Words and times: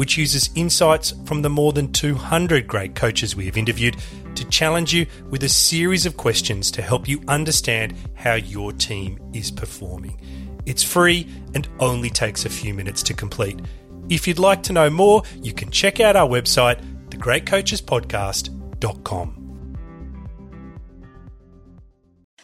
which 0.00 0.16
uses 0.16 0.48
insights 0.54 1.12
from 1.26 1.42
the 1.42 1.50
more 1.50 1.74
than 1.74 1.92
200 1.92 2.66
great 2.66 2.94
coaches 2.94 3.36
we 3.36 3.44
have 3.44 3.58
interviewed 3.58 3.98
to 4.34 4.48
challenge 4.48 4.94
you 4.94 5.04
with 5.28 5.44
a 5.44 5.48
series 5.48 6.06
of 6.06 6.16
questions 6.16 6.70
to 6.70 6.80
help 6.80 7.06
you 7.06 7.20
understand 7.28 7.94
how 8.14 8.32
your 8.32 8.72
team 8.72 9.20
is 9.34 9.50
performing. 9.50 10.18
It's 10.64 10.82
free 10.82 11.28
and 11.54 11.68
only 11.80 12.08
takes 12.08 12.46
a 12.46 12.48
few 12.48 12.72
minutes 12.72 13.02
to 13.02 13.12
complete. 13.12 13.60
If 14.08 14.26
you'd 14.26 14.38
like 14.38 14.62
to 14.62 14.72
know 14.72 14.88
more, 14.88 15.22
you 15.42 15.52
can 15.52 15.70
check 15.70 16.00
out 16.00 16.16
our 16.16 16.26
website, 16.26 16.80
thegreatcoachespodcast.com. 17.10 19.36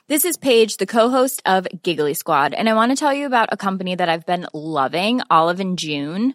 This 0.09 0.27
is 0.27 0.37
Paige, 0.37 0.77
the 0.77 0.85
co-host 0.85 1.41
of 1.47 1.67
Giggly 1.83 2.13
Squad, 2.13 2.53
and 2.53 2.69
I 2.69 2.75
want 2.75 2.93
to 2.93 2.97
tell 2.97 3.15
you 3.15 3.25
about 3.25 3.49
a 3.51 3.57
company 3.57 3.95
that 3.95 4.11
I've 4.11 4.27
been 4.27 4.47
loving, 4.53 5.23
Olive 5.31 5.61
and 5.61 5.79
June. 5.79 6.35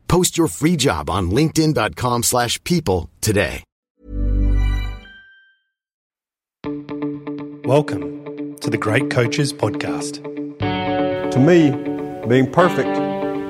Post 0.11 0.37
your 0.37 0.49
free 0.49 0.75
job 0.75 1.09
on 1.09 1.31
linkedin.com/people 1.31 2.23
slash 2.23 2.61
people 2.65 3.09
today. 3.21 3.63
Welcome 7.63 8.57
to 8.59 8.69
the 8.69 8.77
Great 8.77 9.09
Coaches 9.09 9.53
Podcast. 9.53 10.19
To 11.31 11.39
me, 11.39 11.71
being 12.27 12.51
perfect 12.51 12.93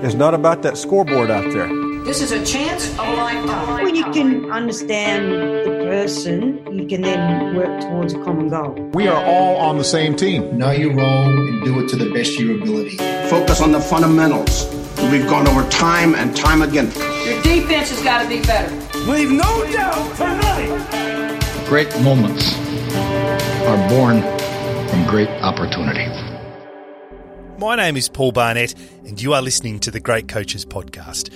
is 0.05 0.13
not 0.13 0.35
about 0.35 0.61
that 0.61 0.77
scoreboard 0.77 1.31
out 1.31 1.51
there. 1.51 1.67
This 2.05 2.21
is 2.21 2.31
a 2.31 2.45
chance 2.45 2.91
of 2.91 2.99
a 2.99 3.13
lifetime. 3.15 3.83
When 3.83 3.95
you 3.95 4.05
can 4.11 4.51
understand 4.51 5.31
the 5.65 5.71
person, 5.89 6.59
you 6.77 6.85
can 6.85 7.01
then 7.01 7.55
work 7.55 7.81
towards 7.81 8.13
a 8.13 8.19
common 8.23 8.49
goal. 8.49 8.75
We 8.93 9.07
are 9.07 9.23
all 9.25 9.55
on 9.57 9.79
the 9.79 9.83
same 9.83 10.15
team. 10.15 10.59
Know 10.59 10.69
your 10.69 10.93
role 10.93 11.25
and 11.25 11.65
do 11.65 11.79
it 11.79 11.89
to 11.89 11.95
the 11.95 12.11
best 12.11 12.33
of 12.35 12.45
your 12.45 12.61
ability. 12.61 12.97
Focus 13.29 13.61
on 13.61 13.71
the 13.71 13.81
fundamentals. 13.81 14.80
We've 14.97 15.27
gone 15.27 15.47
over 15.47 15.67
time 15.69 16.15
and 16.15 16.35
time 16.35 16.61
again. 16.61 16.85
Your 17.25 17.41
defense 17.41 17.89
has 17.89 18.03
got 18.03 18.23
to 18.23 18.29
be 18.29 18.41
better. 18.41 18.73
Leave 19.09 19.31
no 19.31 19.71
doubt 19.71 20.15
tonight. 20.15 21.65
Great 21.67 21.89
moments 22.01 22.55
are 23.67 23.89
born 23.89 24.21
from 24.89 25.05
great 25.07 25.29
opportunity. 25.41 26.07
My 27.57 27.75
name 27.75 27.95
is 27.95 28.09
Paul 28.09 28.31
Barnett, 28.31 28.73
and 29.05 29.21
you 29.21 29.33
are 29.33 29.41
listening 29.41 29.79
to 29.81 29.91
the 29.91 29.99
Great 29.99 30.27
Coaches 30.27 30.65
Podcast, 30.65 31.31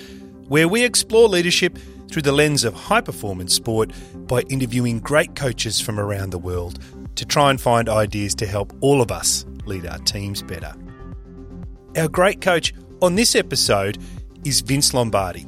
where 0.48 0.68
we 0.68 0.84
explore 0.84 1.28
leadership 1.28 1.78
through 2.10 2.22
the 2.22 2.32
lens 2.32 2.64
of 2.64 2.74
high 2.74 3.00
performance 3.00 3.54
sport 3.54 3.92
by 4.26 4.40
interviewing 4.42 5.00
great 5.00 5.34
coaches 5.34 5.80
from 5.80 5.98
around 5.98 6.30
the 6.30 6.38
world 6.38 6.78
to 7.14 7.24
try 7.24 7.50
and 7.50 7.60
find 7.60 7.88
ideas 7.88 8.34
to 8.36 8.46
help 8.46 8.76
all 8.80 9.00
of 9.00 9.10
us 9.10 9.44
lead 9.66 9.86
our 9.86 9.98
teams 9.98 10.42
better. 10.42 10.74
Our 11.96 12.08
great 12.08 12.40
coach 12.40 12.74
on 13.02 13.14
this 13.14 13.34
episode 13.34 13.98
is 14.44 14.60
Vince 14.60 14.94
Lombardi. 14.94 15.46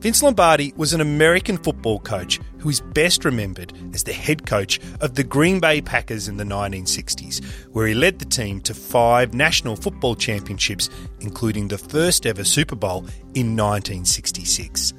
Vince 0.00 0.22
Lombardi 0.22 0.72
was 0.76 0.92
an 0.92 1.00
American 1.00 1.56
football 1.56 2.00
coach 2.00 2.40
who 2.58 2.68
is 2.68 2.80
best 2.80 3.24
remembered 3.24 3.72
as 3.94 4.02
the 4.02 4.12
head 4.12 4.46
coach 4.46 4.80
of 5.00 5.14
the 5.14 5.22
Green 5.22 5.60
Bay 5.60 5.80
Packers 5.80 6.26
in 6.26 6.36
the 6.36 6.44
1960s, 6.44 7.44
where 7.72 7.86
he 7.86 7.94
led 7.94 8.18
the 8.18 8.24
team 8.24 8.60
to 8.62 8.74
five 8.74 9.32
national 9.32 9.76
football 9.76 10.16
championships, 10.16 10.90
including 11.20 11.68
the 11.68 11.78
first 11.78 12.26
ever 12.26 12.42
Super 12.42 12.76
Bowl 12.76 12.98
in 13.34 13.56
1966. 13.56 14.92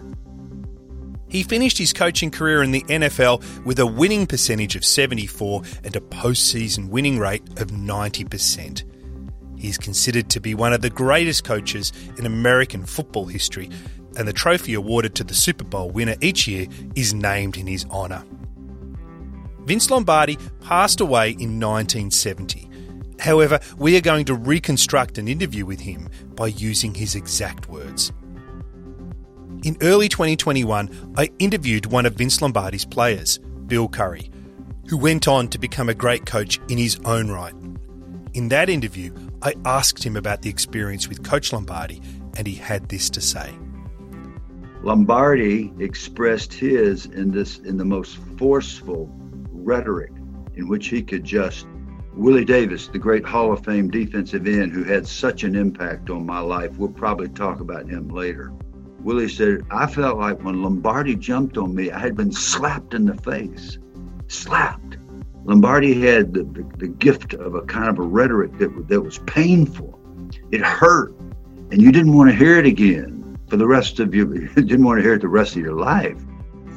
He 1.27 1.43
finished 1.43 1.77
his 1.77 1.93
coaching 1.93 2.31
career 2.31 2.63
in 2.63 2.71
the 2.71 2.83
NFL 2.83 3.65
with 3.65 3.79
a 3.79 3.87
winning 3.87 4.27
percentage 4.27 4.75
of 4.75 4.85
74 4.85 5.63
and 5.83 5.95
a 5.95 5.99
postseason 5.99 6.89
winning 6.89 7.19
rate 7.19 7.43
of 7.59 7.69
90%. 7.69 8.83
He 9.63 9.69
is 9.69 9.77
considered 9.77 10.29
to 10.31 10.41
be 10.41 10.55
one 10.55 10.73
of 10.73 10.81
the 10.81 10.89
greatest 10.89 11.45
coaches 11.45 11.93
in 12.17 12.25
American 12.25 12.85
football 12.85 13.27
history, 13.27 13.69
and 14.17 14.27
the 14.27 14.33
trophy 14.33 14.73
awarded 14.73 15.15
to 15.15 15.23
the 15.23 15.33
Super 15.33 15.63
Bowl 15.63 15.89
winner 15.89 16.15
each 16.19 16.49
year 16.49 16.67
is 16.95 17.13
named 17.13 17.55
in 17.55 17.65
his 17.65 17.85
honour. 17.85 18.25
Vince 19.59 19.89
Lombardi 19.89 20.37
passed 20.59 20.99
away 20.99 21.29
in 21.29 21.61
1970. 21.61 22.69
However, 23.19 23.61
we 23.77 23.95
are 23.95 24.01
going 24.01 24.25
to 24.25 24.35
reconstruct 24.35 25.17
an 25.17 25.29
interview 25.29 25.65
with 25.65 25.79
him 25.79 26.09
by 26.35 26.47
using 26.47 26.93
his 26.93 27.15
exact 27.15 27.69
words. 27.69 28.11
In 29.63 29.77
early 29.81 30.09
2021, 30.09 31.13
I 31.15 31.29
interviewed 31.39 31.85
one 31.85 32.05
of 32.05 32.15
Vince 32.15 32.41
Lombardi's 32.41 32.83
players, 32.83 33.37
Bill 33.67 33.87
Curry, 33.87 34.29
who 34.89 34.97
went 34.97 35.29
on 35.29 35.47
to 35.47 35.57
become 35.57 35.87
a 35.87 35.93
great 35.93 36.25
coach 36.25 36.59
in 36.67 36.77
his 36.77 36.99
own 37.05 37.31
right. 37.31 37.55
In 38.33 38.49
that 38.49 38.67
interview, 38.67 39.13
I 39.43 39.53
asked 39.63 40.03
him 40.03 40.15
about 40.15 40.41
the 40.41 40.49
experience 40.49 41.07
with 41.07 41.23
Coach 41.23 41.53
Lombardi, 41.53 42.01
and 42.35 42.47
he 42.47 42.55
had 42.55 42.89
this 42.89 43.09
to 43.11 43.21
say. 43.21 43.53
Lombardi 44.81 45.71
expressed 45.79 46.51
his 46.51 47.05
in 47.05 47.31
this 47.31 47.59
in 47.59 47.77
the 47.77 47.85
most 47.85 48.17
forceful 48.37 49.07
rhetoric 49.51 50.11
in 50.55 50.67
which 50.67 50.87
he 50.87 51.03
could 51.03 51.23
just 51.23 51.67
Willie 52.15 52.45
Davis, 52.45 52.87
the 52.87 52.99
great 52.99 53.25
Hall 53.25 53.51
of 53.51 53.63
Fame 53.63 53.89
defensive 53.89 54.45
end 54.45 54.71
who 54.71 54.83
had 54.83 55.07
such 55.07 55.43
an 55.43 55.55
impact 55.55 56.11
on 56.11 56.25
my 56.25 56.39
life. 56.39 56.77
We'll 56.77 56.89
probably 56.89 57.29
talk 57.29 57.59
about 57.59 57.89
him 57.89 58.09
later. 58.09 58.51
Willie 58.99 59.29
said, 59.29 59.65
I 59.71 59.87
felt 59.87 60.19
like 60.19 60.43
when 60.43 60.61
Lombardi 60.61 61.15
jumped 61.15 61.57
on 61.57 61.73
me, 61.73 61.91
I 61.91 61.99
had 61.99 62.15
been 62.15 62.31
slapped 62.31 62.93
in 62.93 63.05
the 63.05 63.15
face. 63.15 63.79
Slapped. 64.27 64.97
Lombardi 65.45 65.99
had 65.99 66.33
the, 66.33 66.43
the, 66.43 66.65
the 66.77 66.87
gift 66.87 67.33
of 67.33 67.55
a 67.55 67.61
kind 67.61 67.89
of 67.89 67.99
a 67.99 68.01
rhetoric 68.01 68.57
that, 68.59 68.87
that 68.87 69.01
was 69.01 69.19
painful. 69.19 69.99
It 70.51 70.61
hurt, 70.61 71.13
and 71.71 71.81
you 71.81 71.91
didn't 71.91 72.15
want 72.15 72.29
to 72.29 72.35
hear 72.35 72.57
it 72.57 72.65
again 72.65 73.37
for 73.49 73.57
the 73.57 73.67
rest 73.67 73.99
of 73.99 74.15
you. 74.15 74.49
You 74.55 74.63
didn't 74.63 74.85
want 74.85 74.99
to 74.99 75.03
hear 75.03 75.15
it 75.15 75.21
the 75.21 75.27
rest 75.27 75.55
of 75.55 75.61
your 75.61 75.75
life. 75.75 76.17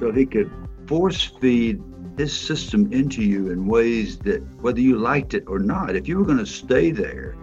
So 0.01 0.11
he 0.11 0.27
could 0.27 0.51
force 0.87 1.25
feed 1.41 1.83
his 2.17 2.37
system 2.37 2.93
into 2.93 3.23
you 3.23 3.51
in 3.51 3.67
ways 3.67 4.19
that, 4.19 4.43
whether 4.61 4.81
you 4.81 4.99
liked 4.99 5.35
it 5.35 5.45
or 5.47 5.59
not, 5.59 5.95
if 5.95 6.09
you 6.09 6.19
were 6.19 6.25
going 6.25 6.39
to 6.39 6.47
stay 6.47 6.91
there, 6.91 7.37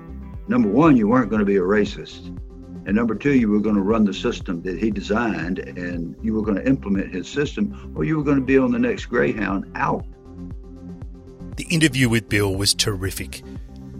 number 0.48 0.70
one, 0.70 0.98
you 0.98 1.08
weren't 1.08 1.30
going 1.30 1.40
to 1.40 1.46
be 1.46 1.58
a 1.58 1.62
racist. 1.62 2.28
And 2.86 2.96
number 2.96 3.16
two, 3.16 3.34
you 3.34 3.50
were 3.50 3.62
going 3.62 3.76
to 3.76 3.82
run 3.82 4.04
the 4.04 4.14
system 4.14 4.62
that 4.64 4.78
he 4.78 4.92
designed 4.92 5.60
and 5.60 6.16
you 6.22 6.34
were 6.34 6.42
going 6.42 6.58
to 6.58 6.68
implement 6.68 7.14
his 7.14 7.30
system, 7.30 7.94
or 7.96 8.04
you 8.04 8.18
were 8.18 8.24
going 8.24 8.40
to 8.40 8.46
be 8.46 8.58
on 8.58 8.72
the 8.72 8.80
next 8.80 9.06
Greyhound 9.06 9.72
out. 9.76 10.06
The 11.56 11.68
interview 11.70 12.10
with 12.10 12.30
Bill 12.30 12.56
was 12.56 12.74
terrific. 12.74 13.44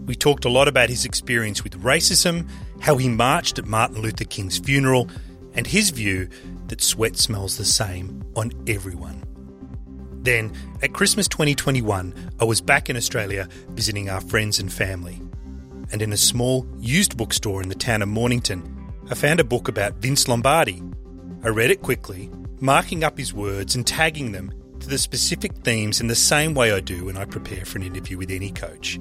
We 0.06 0.16
talked 0.16 0.44
a 0.44 0.48
lot 0.48 0.66
about 0.66 0.88
his 0.88 1.04
experience 1.04 1.62
with 1.62 1.80
racism, 1.82 2.48
how 2.80 2.96
he 2.96 3.08
marched 3.08 3.58
at 3.58 3.66
Martin 3.66 4.02
Luther 4.02 4.24
King's 4.24 4.58
funeral, 4.58 5.08
and 5.54 5.66
his 5.66 5.90
view 5.90 6.28
that 6.66 6.80
sweat 6.80 7.16
smells 7.16 7.56
the 7.56 7.64
same 7.64 8.24
on 8.34 8.50
everyone. 8.66 9.22
Then, 10.22 10.52
at 10.82 10.94
Christmas 10.94 11.28
2021, 11.28 12.32
I 12.40 12.44
was 12.44 12.60
back 12.60 12.90
in 12.90 12.96
Australia 12.96 13.48
visiting 13.70 14.10
our 14.10 14.20
friends 14.20 14.58
and 14.58 14.72
family. 14.72 15.20
And 15.92 16.02
in 16.02 16.12
a 16.12 16.16
small 16.16 16.66
used 16.80 17.16
bookstore 17.16 17.62
in 17.62 17.68
the 17.68 17.74
town 17.76 18.02
of 18.02 18.08
Mornington, 18.08 18.90
I 19.10 19.14
found 19.14 19.38
a 19.38 19.44
book 19.44 19.68
about 19.68 19.96
Vince 19.96 20.26
Lombardi. 20.26 20.82
I 21.44 21.48
read 21.48 21.70
it 21.70 21.82
quickly, 21.82 22.30
marking 22.60 23.04
up 23.04 23.16
his 23.16 23.32
words 23.32 23.76
and 23.76 23.86
tagging 23.86 24.32
them 24.32 24.52
to 24.84 24.90
the 24.90 24.98
specific 24.98 25.56
themes 25.64 26.00
in 26.00 26.08
the 26.08 26.14
same 26.14 26.52
way 26.54 26.70
I 26.70 26.80
do 26.80 27.06
when 27.06 27.16
I 27.16 27.24
prepare 27.24 27.64
for 27.64 27.78
an 27.78 27.84
interview 27.84 28.18
with 28.18 28.30
any 28.30 28.50
coach. 28.50 29.00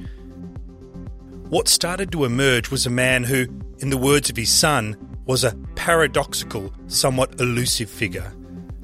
What 1.50 1.68
started 1.68 2.10
to 2.14 2.24
emerge 2.24 2.72
was 2.72 2.86
a 2.86 2.90
man 2.90 3.26
who, 3.26 3.48
in 3.80 3.90
the 3.90 3.98
words 3.98 4.30
of 4.30 4.38
his 4.38 4.50
son, 4.50 4.96
was 5.26 5.44
a 5.44 5.58
paradoxical, 5.76 6.74
somewhat 6.88 7.40
elusive 7.42 7.90
figure, 7.90 8.34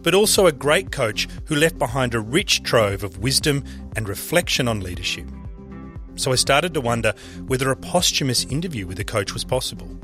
but 0.01 0.13
also 0.13 0.46
a 0.46 0.51
great 0.51 0.92
coach 0.92 1.30
who 1.46 1.56
left 1.56 1.80
behind 1.80 2.13
a 2.13 2.19
rich 2.19 2.63
trove 2.63 3.04
of 3.04 3.19
wisdom 3.19 3.63
and 3.95 4.10
reflection 4.10 4.68
on 4.68 4.81
leadership. 4.81 5.28
So 6.16 6.34
I 6.34 6.36
started 6.36 6.74
to 6.74 6.81
wonder 6.81 7.13
whether 7.48 7.72
a 7.72 7.78
posthumous 7.78 8.44
interview 8.45 8.86
with 8.86 8.98
the 8.98 9.06
coach 9.06 9.34
was 9.34 9.45
possible. 9.45 9.98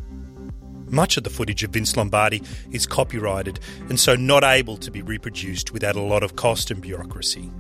Much 0.90 1.18
of 1.18 1.24
the 1.24 1.30
footage 1.30 1.64
of 1.64 1.72
Vince 1.72 1.98
Lombardi 1.98 2.42
is 2.72 2.86
copyrighted 2.86 3.60
and 3.90 4.00
so 4.00 4.16
not 4.16 4.44
able 4.44 4.78
to 4.78 4.92
be 4.92 5.02
reproduced 5.02 5.74
without 5.74 5.96
a 5.96 6.02
lot 6.02 6.24
of 6.24 6.36
cost 6.36 6.72
and 6.72 6.82
bureaucracy. 6.82 7.52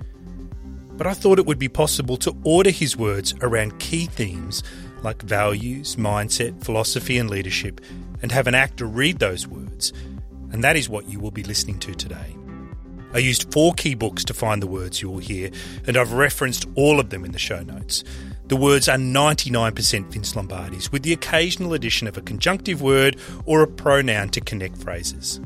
But 0.97 1.07
I 1.07 1.13
thought 1.13 1.39
it 1.39 1.45
would 1.45 1.59
be 1.59 1.69
possible 1.69 2.17
to 2.17 2.35
order 2.43 2.69
his 2.69 2.95
words 2.95 3.33
around 3.41 3.79
key 3.79 4.05
themes 4.05 4.63
like 5.03 5.21
values, 5.21 5.97
mindset, 5.97 6.63
philosophy, 6.63 7.17
and 7.17 7.29
leadership, 7.29 7.79
and 8.21 8.31
have 8.31 8.47
an 8.47 8.55
actor 8.55 8.85
read 8.85 9.19
those 9.19 9.47
words. 9.47 9.93
And 10.51 10.63
that 10.63 10.75
is 10.75 10.89
what 10.89 11.07
you 11.09 11.19
will 11.19 11.31
be 11.31 11.43
listening 11.43 11.79
to 11.79 11.93
today. 11.93 12.35
I 13.13 13.19
used 13.19 13.53
four 13.53 13.73
key 13.73 13.93
books 13.93 14.25
to 14.25 14.33
find 14.33 14.61
the 14.61 14.67
words 14.67 15.01
you 15.01 15.09
will 15.09 15.19
hear, 15.19 15.51
and 15.85 15.95
I've 15.95 16.13
referenced 16.13 16.65
all 16.75 16.99
of 16.99 17.11
them 17.11 17.23
in 17.23 17.31
the 17.31 17.39
show 17.39 17.61
notes. 17.61 18.03
The 18.47 18.55
words 18.55 18.87
are 18.87 18.97
99% 18.97 20.05
Vince 20.05 20.35
Lombardi's, 20.35 20.91
with 20.91 21.03
the 21.03 21.13
occasional 21.13 21.73
addition 21.73 22.07
of 22.07 22.17
a 22.17 22.21
conjunctive 22.21 22.81
word 22.81 23.17
or 23.45 23.61
a 23.61 23.67
pronoun 23.67 24.29
to 24.29 24.41
connect 24.41 24.77
phrases. 24.77 25.41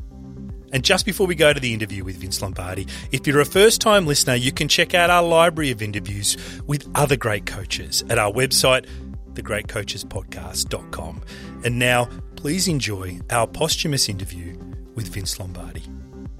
And 0.72 0.84
just 0.84 1.06
before 1.06 1.26
we 1.26 1.34
go 1.34 1.52
to 1.52 1.60
the 1.60 1.72
interview 1.72 2.04
with 2.04 2.16
Vince 2.16 2.42
Lombardi, 2.42 2.86
if 3.10 3.26
you're 3.26 3.40
a 3.40 3.46
first 3.46 3.80
time 3.80 4.06
listener, 4.06 4.34
you 4.34 4.52
can 4.52 4.68
check 4.68 4.94
out 4.94 5.10
our 5.10 5.22
library 5.22 5.70
of 5.70 5.82
interviews 5.82 6.36
with 6.66 6.88
other 6.94 7.16
great 7.16 7.46
coaches 7.46 8.04
at 8.08 8.18
our 8.18 8.30
website, 8.30 8.86
thegreatcoachespodcast.com. 9.32 11.22
And 11.64 11.78
now, 11.78 12.08
please 12.36 12.68
enjoy 12.68 13.20
our 13.30 13.46
posthumous 13.46 14.08
interview 14.08 14.56
with 14.94 15.08
Vince 15.08 15.40
Lombardi. 15.40 15.84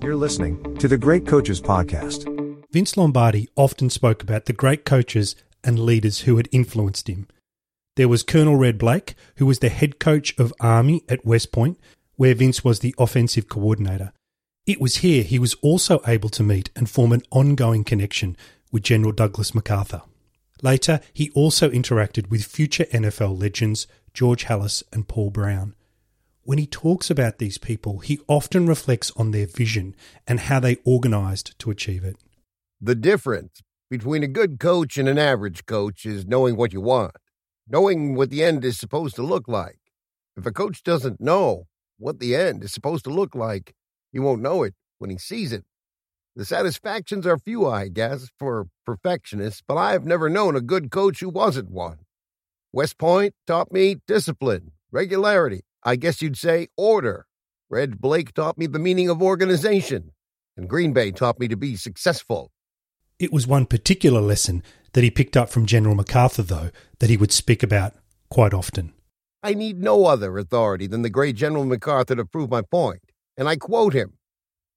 You're 0.02 0.16
listening 0.16 0.76
to 0.76 0.88
the 0.88 0.98
Great 0.98 1.26
Coaches 1.26 1.60
Podcast. 1.60 2.28
Vince 2.70 2.96
Lombardi 2.96 3.48
often 3.56 3.90
spoke 3.90 4.22
about 4.22 4.44
the 4.44 4.52
great 4.52 4.84
coaches 4.84 5.34
and 5.64 5.78
leaders 5.78 6.20
who 6.20 6.36
had 6.36 6.48
influenced 6.52 7.08
him. 7.08 7.26
There 7.96 8.08
was 8.08 8.22
Colonel 8.22 8.56
Red 8.56 8.78
Blaik, 8.78 9.14
who 9.36 9.46
was 9.46 9.58
the 9.58 9.68
head 9.68 9.98
coach 9.98 10.38
of 10.38 10.54
Army 10.60 11.02
at 11.08 11.26
West 11.26 11.52
Point, 11.52 11.78
where 12.16 12.34
Vince 12.34 12.64
was 12.64 12.80
the 12.80 12.94
offensive 12.98 13.48
coordinator. 13.48 14.12
It 14.66 14.80
was 14.80 14.98
here 14.98 15.22
he 15.22 15.38
was 15.38 15.54
also 15.62 16.00
able 16.06 16.28
to 16.30 16.42
meet 16.42 16.70
and 16.76 16.88
form 16.88 17.12
an 17.12 17.22
ongoing 17.30 17.84
connection 17.84 18.36
with 18.70 18.82
General 18.82 19.12
Douglas 19.12 19.54
MacArthur. 19.54 20.02
Later, 20.62 21.00
he 21.12 21.30
also 21.30 21.70
interacted 21.70 22.30
with 22.30 22.44
future 22.44 22.84
NFL 22.84 23.40
legends 23.40 23.86
George 24.12 24.44
Halas 24.44 24.82
and 24.92 25.08
Paul 25.08 25.30
Brown. 25.30 25.74
When 26.42 26.58
he 26.58 26.66
talks 26.66 27.10
about 27.10 27.38
these 27.38 27.58
people, 27.58 27.98
he 27.98 28.20
often 28.28 28.66
reflects 28.66 29.12
on 29.16 29.30
their 29.30 29.46
vision 29.46 29.94
and 30.26 30.40
how 30.40 30.60
they 30.60 30.76
organised 30.86 31.58
to 31.60 31.70
achieve 31.70 32.04
it. 32.04 32.16
The 32.80 32.94
difference 32.94 33.62
between 33.90 34.22
a 34.22 34.28
good 34.28 34.60
coach 34.60 34.96
and 34.96 35.08
an 35.08 35.18
average 35.18 35.66
coach 35.66 36.06
is 36.06 36.24
knowing 36.24 36.56
what 36.56 36.72
you 36.72 36.80
want, 36.80 37.12
knowing 37.68 38.14
what 38.14 38.30
the 38.30 38.42
end 38.42 38.64
is 38.64 38.78
supposed 38.78 39.16
to 39.16 39.22
look 39.22 39.48
like. 39.48 39.80
If 40.36 40.46
a 40.46 40.52
coach 40.52 40.84
doesn't 40.84 41.20
know 41.20 41.66
what 41.98 42.20
the 42.20 42.36
end 42.36 42.62
is 42.62 42.72
supposed 42.72 43.04
to 43.04 43.10
look 43.10 43.34
like, 43.34 43.74
he 44.12 44.20
won't 44.20 44.42
know 44.42 44.62
it 44.62 44.74
when 44.98 45.10
he 45.10 45.18
sees 45.18 45.52
it. 45.52 45.64
The 46.36 46.44
satisfactions 46.44 47.26
are 47.26 47.38
few, 47.38 47.66
I 47.66 47.88
guess, 47.88 48.28
for 48.38 48.68
perfectionists, 48.86 49.62
but 49.66 49.76
I 49.76 49.92
have 49.92 50.06
never 50.06 50.30
known 50.30 50.54
a 50.54 50.60
good 50.60 50.92
coach 50.92 51.18
who 51.18 51.28
wasn't 51.28 51.70
one. 51.70 51.98
West 52.72 52.96
Point 52.96 53.34
taught 53.48 53.72
me 53.72 53.96
discipline, 54.06 54.70
regularity, 54.92 55.62
I 55.82 55.96
guess 55.96 56.22
you'd 56.22 56.38
say 56.38 56.68
order. 56.76 57.26
Red 57.68 58.00
Blaik 58.00 58.32
taught 58.32 58.56
me 58.56 58.68
the 58.68 58.78
meaning 58.78 59.08
of 59.08 59.20
organization, 59.20 60.12
and 60.56 60.68
Green 60.68 60.92
Bay 60.92 61.10
taught 61.10 61.40
me 61.40 61.48
to 61.48 61.56
be 61.56 61.74
successful. 61.74 62.52
It 63.20 63.34
was 63.34 63.46
one 63.46 63.66
particular 63.66 64.22
lesson 64.22 64.62
that 64.94 65.04
he 65.04 65.10
picked 65.10 65.36
up 65.36 65.50
from 65.50 65.66
General 65.66 65.94
MacArthur, 65.94 66.40
though, 66.40 66.70
that 67.00 67.10
he 67.10 67.18
would 67.18 67.32
speak 67.32 67.62
about 67.62 67.92
quite 68.30 68.54
often. 68.54 68.94
I 69.42 69.52
need 69.52 69.78
no 69.78 70.06
other 70.06 70.38
authority 70.38 70.86
than 70.86 71.02
the 71.02 71.10
great 71.10 71.36
General 71.36 71.66
MacArthur 71.66 72.16
to 72.16 72.24
prove 72.24 72.48
my 72.48 72.62
point, 72.62 73.02
and 73.36 73.46
I 73.46 73.56
quote 73.56 73.92
him. 73.92 74.14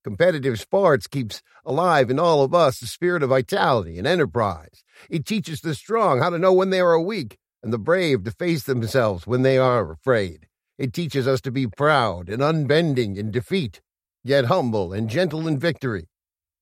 Competitive 0.04 0.60
sports 0.60 1.06
keeps 1.06 1.40
alive 1.64 2.10
in 2.10 2.18
all 2.18 2.44
of 2.44 2.52
us 2.52 2.80
the 2.80 2.86
spirit 2.86 3.22
of 3.22 3.30
vitality 3.30 3.96
and 3.96 4.06
enterprise. 4.06 4.84
It 5.08 5.24
teaches 5.24 5.62
the 5.62 5.74
strong 5.74 6.20
how 6.20 6.28
to 6.28 6.38
know 6.38 6.52
when 6.52 6.68
they 6.68 6.80
are 6.80 7.00
weak 7.00 7.38
and 7.62 7.72
the 7.72 7.78
brave 7.78 8.24
to 8.24 8.30
face 8.30 8.64
themselves 8.64 9.26
when 9.26 9.40
they 9.40 9.56
are 9.56 9.90
afraid. 9.90 10.48
It 10.76 10.92
teaches 10.92 11.26
us 11.26 11.40
to 11.40 11.50
be 11.50 11.66
proud 11.66 12.28
and 12.28 12.42
unbending 12.42 13.16
in 13.16 13.30
defeat, 13.30 13.80
yet 14.22 14.44
humble 14.44 14.92
and 14.92 15.08
gentle 15.08 15.48
in 15.48 15.58
victory. 15.58 16.08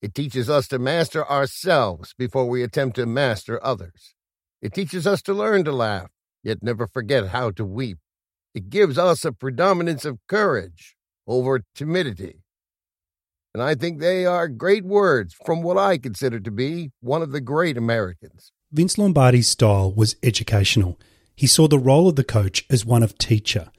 It 0.02 0.16
teaches 0.16 0.50
us 0.50 0.66
to 0.68 0.80
master 0.80 1.24
ourselves 1.30 2.12
before 2.18 2.48
we 2.48 2.64
attempt 2.64 2.96
to 2.96 3.06
master 3.06 3.64
others. 3.64 4.16
It 4.60 4.74
teaches 4.74 5.06
us 5.06 5.22
to 5.22 5.32
learn 5.32 5.64
to 5.64 5.72
laugh, 5.72 6.10
yet 6.42 6.58
never 6.60 6.88
forget 6.88 7.28
how 7.28 7.52
to 7.52 7.64
weep. 7.64 7.98
It 8.52 8.68
gives 8.68 8.98
us 8.98 9.24
a 9.24 9.30
predominance 9.30 10.04
of 10.04 10.18
courage 10.26 10.96
over 11.28 11.62
timidity. 11.76 12.42
And 13.54 13.62
I 13.62 13.76
think 13.76 14.00
they 14.00 14.26
are 14.26 14.48
great 14.48 14.84
words 14.84 15.36
from 15.44 15.62
what 15.62 15.78
I 15.78 15.98
consider 15.98 16.40
to 16.40 16.50
be 16.50 16.90
one 17.00 17.22
of 17.22 17.30
the 17.30 17.40
great 17.40 17.76
Americans. 17.76 18.50
Vince 18.72 18.98
Lombardi's 18.98 19.48
style 19.48 19.92
was 19.92 20.16
educational. 20.22 20.98
He 21.36 21.46
saw 21.46 21.68
the 21.68 21.78
role 21.78 22.08
of 22.08 22.16
the 22.16 22.24
coach 22.24 22.64
as 22.68 22.84
one 22.84 23.04
of 23.04 23.18
teacher. 23.18 23.70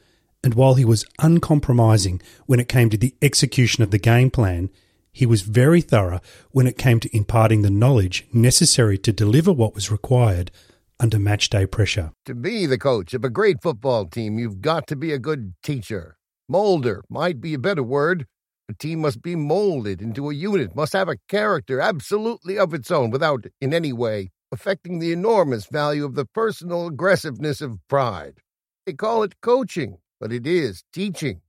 And 0.41 0.53
while 0.53 0.75
he 0.75 0.85
was 0.85 1.05
uncompromising 1.19 2.21
when 2.45 2.61
it 2.61 2.69
came 2.69 2.89
to 2.91 2.97
the 2.97 3.15
execution 3.21 3.83
of 3.83 3.91
the 3.91 3.97
game 3.97 4.31
plan, 4.31 4.69
he 5.13 5.25
was 5.27 5.43
very 5.43 5.79
thorough 5.79 6.19
when 6.51 6.67
it 6.67 6.77
came 6.77 6.99
to 6.99 7.15
imparting 7.15 7.61
the 7.61 7.69
knowledge 7.69 8.25
necessary 8.33 8.97
to 8.97 9.13
deliver 9.13 9.53
what 9.53 9.75
was 9.75 9.91
required 9.91 10.51
under 10.99 11.19
match 11.19 11.49
day 11.49 11.65
pressure. 11.67 12.11
To 12.25 12.33
be 12.33 12.65
the 12.65 12.77
coach 12.79 13.13
of 13.13 13.23
a 13.23 13.29
great 13.29 13.61
football 13.61 14.05
team, 14.07 14.39
you've 14.39 14.61
got 14.61 14.87
to 14.87 14.95
be 14.95 15.11
a 15.11 15.19
good 15.19 15.53
teacher. 15.61 16.17
Molder 16.49 17.03
might 17.09 17.39
be 17.39 17.53
a 17.53 17.59
better 17.59 17.83
word. 17.83 18.25
A 18.69 18.73
team 18.73 19.01
must 19.01 19.21
be 19.21 19.35
molded 19.35 20.01
into 20.01 20.29
a 20.29 20.33
unit, 20.33 20.75
must 20.75 20.93
have 20.93 21.09
a 21.09 21.17
character 21.29 21.79
absolutely 21.79 22.57
of 22.57 22.73
its 22.73 22.89
own 22.89 23.11
without, 23.11 23.45
in 23.61 23.73
any 23.73 23.93
way, 23.93 24.31
affecting 24.51 24.99
the 24.99 25.11
enormous 25.11 25.65
value 25.67 26.05
of 26.05 26.15
the 26.15 26.25
personal 26.25 26.87
aggressiveness 26.87 27.61
of 27.61 27.77
pride. 27.87 28.39
They 28.85 28.93
call 28.93 29.23
it 29.23 29.41
coaching, 29.41 29.97
but 30.19 30.33
it 30.33 30.47
is 30.47 30.83
teaching. 30.91 31.41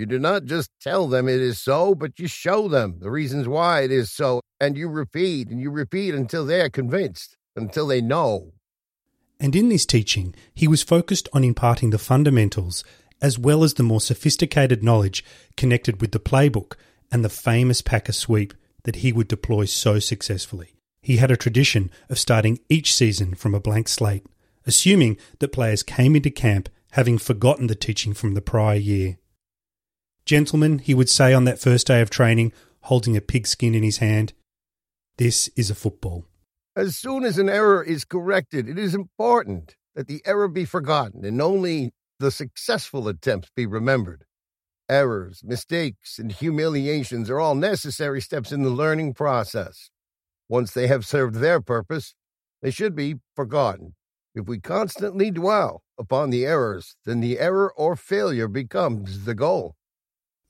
You 0.00 0.06
do 0.06 0.18
not 0.18 0.46
just 0.46 0.70
tell 0.80 1.08
them 1.08 1.28
it 1.28 1.42
is 1.42 1.60
so, 1.60 1.94
but 1.94 2.18
you 2.18 2.26
show 2.26 2.68
them 2.68 3.00
the 3.00 3.10
reasons 3.10 3.46
why 3.46 3.82
it 3.82 3.92
is 3.92 4.10
so, 4.10 4.40
and 4.58 4.74
you 4.74 4.88
repeat 4.88 5.48
and 5.48 5.60
you 5.60 5.70
repeat 5.70 6.14
until 6.14 6.46
they 6.46 6.62
are 6.62 6.70
convinced, 6.70 7.36
until 7.54 7.86
they 7.86 8.00
know. 8.00 8.54
And 9.38 9.54
in 9.54 9.68
this 9.68 9.84
teaching, 9.84 10.34
he 10.54 10.66
was 10.66 10.82
focused 10.82 11.28
on 11.34 11.44
imparting 11.44 11.90
the 11.90 11.98
fundamentals 11.98 12.82
as 13.20 13.38
well 13.38 13.62
as 13.62 13.74
the 13.74 13.82
more 13.82 14.00
sophisticated 14.00 14.82
knowledge 14.82 15.22
connected 15.58 16.00
with 16.00 16.12
the 16.12 16.18
playbook 16.18 16.76
and 17.12 17.22
the 17.22 17.28
famous 17.28 17.82
Packer 17.82 18.12
sweep 18.12 18.54
that 18.84 18.96
he 18.96 19.12
would 19.12 19.28
deploy 19.28 19.66
so 19.66 19.98
successfully. 19.98 20.76
He 21.02 21.18
had 21.18 21.30
a 21.30 21.36
tradition 21.36 21.90
of 22.08 22.18
starting 22.18 22.58
each 22.70 22.94
season 22.94 23.34
from 23.34 23.54
a 23.54 23.60
blank 23.60 23.86
slate, 23.86 24.24
assuming 24.66 25.18
that 25.40 25.52
players 25.52 25.82
came 25.82 26.16
into 26.16 26.30
camp 26.30 26.70
having 26.92 27.18
forgotten 27.18 27.66
the 27.66 27.74
teaching 27.74 28.14
from 28.14 28.32
the 28.32 28.40
prior 28.40 28.76
year. 28.76 29.18
Gentlemen, 30.30 30.78
he 30.78 30.94
would 30.94 31.08
say 31.08 31.34
on 31.34 31.42
that 31.46 31.58
first 31.58 31.88
day 31.88 32.00
of 32.00 32.08
training, 32.08 32.52
holding 32.82 33.16
a 33.16 33.20
pigskin 33.20 33.74
in 33.74 33.82
his 33.82 33.96
hand, 33.96 34.32
this 35.16 35.48
is 35.56 35.70
a 35.70 35.74
football. 35.74 36.24
As 36.76 36.96
soon 36.96 37.24
as 37.24 37.36
an 37.36 37.48
error 37.48 37.82
is 37.82 38.04
corrected, 38.04 38.68
it 38.68 38.78
is 38.78 38.94
important 38.94 39.74
that 39.96 40.06
the 40.06 40.22
error 40.24 40.46
be 40.46 40.64
forgotten 40.64 41.24
and 41.24 41.42
only 41.42 41.90
the 42.20 42.30
successful 42.30 43.08
attempts 43.08 43.50
be 43.56 43.66
remembered. 43.66 44.22
Errors, 44.88 45.42
mistakes, 45.42 46.16
and 46.16 46.30
humiliations 46.30 47.28
are 47.28 47.40
all 47.40 47.56
necessary 47.56 48.20
steps 48.20 48.52
in 48.52 48.62
the 48.62 48.70
learning 48.70 49.14
process. 49.14 49.90
Once 50.48 50.70
they 50.70 50.86
have 50.86 51.04
served 51.04 51.40
their 51.40 51.60
purpose, 51.60 52.14
they 52.62 52.70
should 52.70 52.94
be 52.94 53.16
forgotten. 53.34 53.96
If 54.36 54.46
we 54.46 54.60
constantly 54.60 55.32
dwell 55.32 55.82
upon 55.98 56.30
the 56.30 56.46
errors, 56.46 56.94
then 57.04 57.18
the 57.18 57.40
error 57.40 57.72
or 57.76 57.96
failure 57.96 58.46
becomes 58.46 59.24
the 59.24 59.34
goal. 59.34 59.74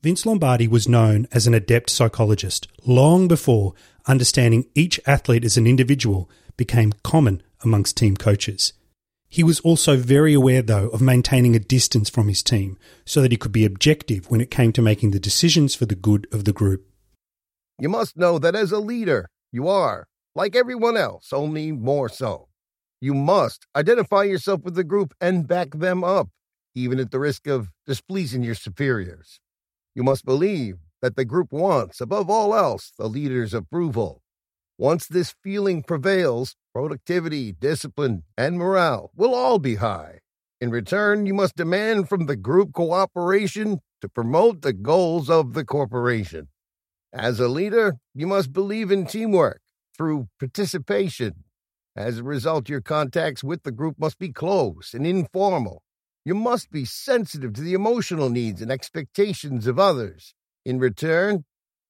Vince 0.03 0.25
Lombardi 0.25 0.67
was 0.67 0.89
known 0.89 1.29
as 1.31 1.47
an 1.47 1.53
adept 1.53 1.91
psychologist 1.91 2.67
long 2.87 3.29
before 3.29 3.75
understanding 4.07 4.65
each 4.75 4.99
athlete 5.07 5.45
as 5.45 5.59
an 5.59 5.67
individual 5.67 6.31
became 6.57 6.95
common 7.03 7.43
amongst 7.63 7.99
team 7.99 8.17
coaches. 8.17 8.73
He 9.29 9.45
was 9.45 9.61
also 9.61 9.99
very 9.99 10.33
aware, 10.33 10.63
though, 10.63 10.89
of 10.89 11.03
maintaining 11.03 11.55
a 11.55 11.59
distance 11.59 12.09
from 12.09 12.29
his 12.29 12.43
team 12.43 12.79
so 13.05 13.21
that 13.21 13.31
he 13.31 13.37
could 13.37 13.53
be 13.53 13.67
objective 13.67 14.31
when 14.31 14.41
it 14.41 14.51
came 14.51 14.73
to 14.73 14.81
making 14.81 15.11
the 15.11 15.21
decisions 15.21 15.75
for 15.75 15.85
the 15.85 15.95
good 15.95 16.27
of 16.33 16.47
the 16.47 16.55
group. 16.55 16.87
You 17.79 17.91
must 17.91 18.17
know 18.17 18.39
that 18.39 18.55
as 18.55 18.73
a 18.73 18.79
leader, 18.79 19.29
you 19.53 19.69
are, 19.69 20.07
like 20.35 20.57
everyone 20.57 20.97
else, 20.97 21.31
only 21.31 21.73
more 21.73 22.09
so. 22.09 22.49
You 23.03 23.13
must 23.13 23.67
identify 23.77 24.23
yourself 24.23 24.63
with 24.63 24.77
the 24.77 24.85
group 24.85 25.13
and 25.21 25.47
back 25.47 25.75
them 25.75 26.03
up, 26.05 26.31
even 26.75 26.99
at 26.99 27.11
the 27.11 27.21
risk 27.21 27.47
of 27.47 27.69
displeasing 27.87 28.43
your 28.43 28.55
superiors. 28.55 29.41
You 30.01 30.05
must 30.05 30.25
believe 30.25 30.77
that 31.03 31.17
the 31.17 31.27
group 31.27 31.53
wants, 31.53 32.01
above 32.01 32.31
all 32.31 32.55
else, 32.55 32.91
the 32.97 33.07
leader's 33.07 33.53
approval. 33.53 34.23
Once 34.79 35.07
this 35.07 35.35
feeling 35.43 35.83
prevails, 35.83 36.57
productivity, 36.73 37.53
discipline, 37.53 38.23
and 38.35 38.57
morale 38.57 39.11
will 39.15 39.35
all 39.35 39.59
be 39.59 39.75
high. 39.75 40.21
In 40.59 40.71
return, 40.71 41.27
you 41.27 41.35
must 41.35 41.55
demand 41.55 42.09
from 42.09 42.25
the 42.25 42.35
group 42.35 42.73
cooperation 42.73 43.81
to 44.01 44.09
promote 44.09 44.63
the 44.63 44.73
goals 44.73 45.29
of 45.29 45.53
the 45.53 45.67
corporation. 45.67 46.49
As 47.13 47.39
a 47.39 47.49
leader, 47.49 47.97
you 48.15 48.27
must 48.27 48.55
believe 48.55 48.91
in 48.91 49.05
teamwork 49.05 49.61
through 49.95 50.29
participation. 50.39 51.45
As 51.95 52.17
a 52.17 52.25
result, 52.25 52.71
your 52.71 52.81
contacts 52.81 53.45
with 53.45 53.65
the 53.65 53.73
group 53.73 53.97
must 53.99 54.19
be 54.19 54.33
close 54.33 54.95
and 54.95 55.07
informal. 55.07 55.83
You 56.25 56.35
must 56.35 56.71
be 56.71 56.85
sensitive 56.85 57.55
to 57.55 57.63
the 57.63 57.73
emotional 57.73 58.29
needs 58.29 58.61
and 58.61 58.71
expectations 58.71 59.67
of 59.67 59.79
others. 59.79 60.35
In 60.65 60.79
return, 60.79 61.45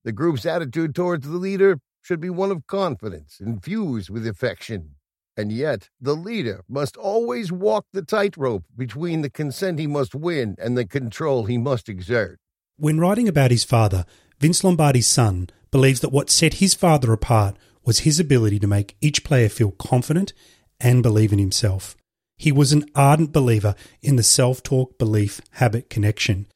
the 0.05 0.13
group's 0.13 0.47
attitude 0.47 0.95
towards 0.95 1.27
the 1.27 1.37
leader 1.37 1.81
should 2.01 2.21
be 2.21 2.31
one 2.31 2.51
of 2.51 2.67
confidence, 2.67 3.39
infused 3.41 4.09
with 4.09 4.27
affection. 4.27 4.95
And 5.37 5.51
yet, 5.51 5.89
the 6.01 6.15
leader 6.15 6.63
must 6.69 6.97
always 6.97 7.51
walk 7.51 7.87
the 7.93 8.03
tightrope 8.03 8.65
between 8.77 9.23
the 9.23 9.31
consent 9.31 9.79
he 9.79 9.87
must 9.87 10.15
win 10.15 10.55
and 10.59 10.77
the 10.77 10.87
control 10.87 11.45
he 11.45 11.59
must 11.59 11.89
exert. 11.89 12.39
When 12.77 13.01
writing 13.01 13.29
about 13.29 13.51
his 13.51 13.65
father, 13.65 14.05
Vince 14.39 14.63
Lombardi's 14.63 15.07
son 15.07 15.51
believes 15.71 16.01
that 16.01 16.13
what 16.13 16.31
set 16.31 16.55
his 16.55 16.75
father 16.75 17.13
apart 17.13 17.57
was 17.85 18.01
his 18.01 18.21
ability 18.21 18.59
to 18.61 18.67
make 18.67 18.97
each 19.01 19.25
player 19.25 19.49
feel 19.49 19.73
confident 19.73 20.33
and 20.81 21.03
believe 21.03 21.33
in 21.33 21.39
himself. 21.39 21.97
He 22.41 22.53
was 22.53 22.73
an 22.73 22.87
ardent 22.95 23.33
believer 23.33 23.75
in 24.01 24.17
the 24.17 24.23
self 24.23 24.63
talk 24.63 24.97
belief 24.97 25.43
habit 25.51 25.91
connection, 25.91 26.47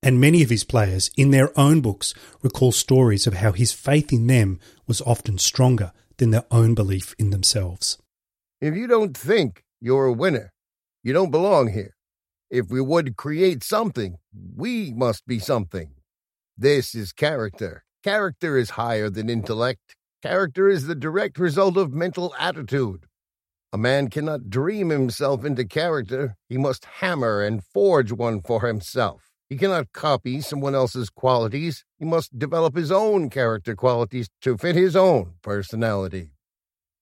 and 0.00 0.20
many 0.20 0.44
of 0.44 0.50
his 0.50 0.62
players, 0.62 1.10
in 1.16 1.32
their 1.32 1.50
own 1.58 1.80
books, 1.80 2.14
recall 2.42 2.70
stories 2.70 3.26
of 3.26 3.34
how 3.34 3.50
his 3.50 3.72
faith 3.72 4.12
in 4.12 4.28
them 4.28 4.60
was 4.86 5.00
often 5.00 5.38
stronger 5.38 5.90
than 6.18 6.30
their 6.30 6.44
own 6.52 6.76
belief 6.76 7.12
in 7.18 7.30
themselves. 7.30 7.98
If 8.60 8.76
you 8.76 8.86
don't 8.86 9.16
think 9.16 9.64
you're 9.80 10.06
a 10.06 10.12
winner, 10.12 10.52
you 11.02 11.12
don't 11.12 11.32
belong 11.32 11.72
here. 11.72 11.96
If 12.48 12.70
we 12.70 12.80
would 12.80 13.16
create 13.16 13.64
something, 13.64 14.18
we 14.54 14.92
must 14.92 15.26
be 15.26 15.40
something. 15.40 15.96
This 16.56 16.94
is 16.94 17.12
character. 17.12 17.82
Character 18.04 18.56
is 18.56 18.70
higher 18.70 19.10
than 19.10 19.28
intellect. 19.28 19.96
Character 20.22 20.68
is 20.68 20.86
the 20.86 20.94
direct 20.94 21.36
result 21.36 21.76
of 21.76 21.92
mental 21.92 22.32
attitude. 22.38 23.06
A 23.74 23.78
man 23.78 24.08
cannot 24.08 24.50
dream 24.50 24.90
himself 24.90 25.46
into 25.46 25.64
character. 25.64 26.36
He 26.46 26.58
must 26.58 26.84
hammer 26.84 27.42
and 27.42 27.64
forge 27.64 28.12
one 28.12 28.42
for 28.42 28.66
himself. 28.66 29.30
He 29.48 29.56
cannot 29.56 29.92
copy 29.92 30.42
someone 30.42 30.74
else's 30.74 31.08
qualities. 31.08 31.84
He 31.98 32.04
must 32.04 32.38
develop 32.38 32.76
his 32.76 32.92
own 32.92 33.30
character 33.30 33.74
qualities 33.74 34.28
to 34.42 34.58
fit 34.58 34.76
his 34.76 34.94
own 34.94 35.34
personality. 35.42 36.32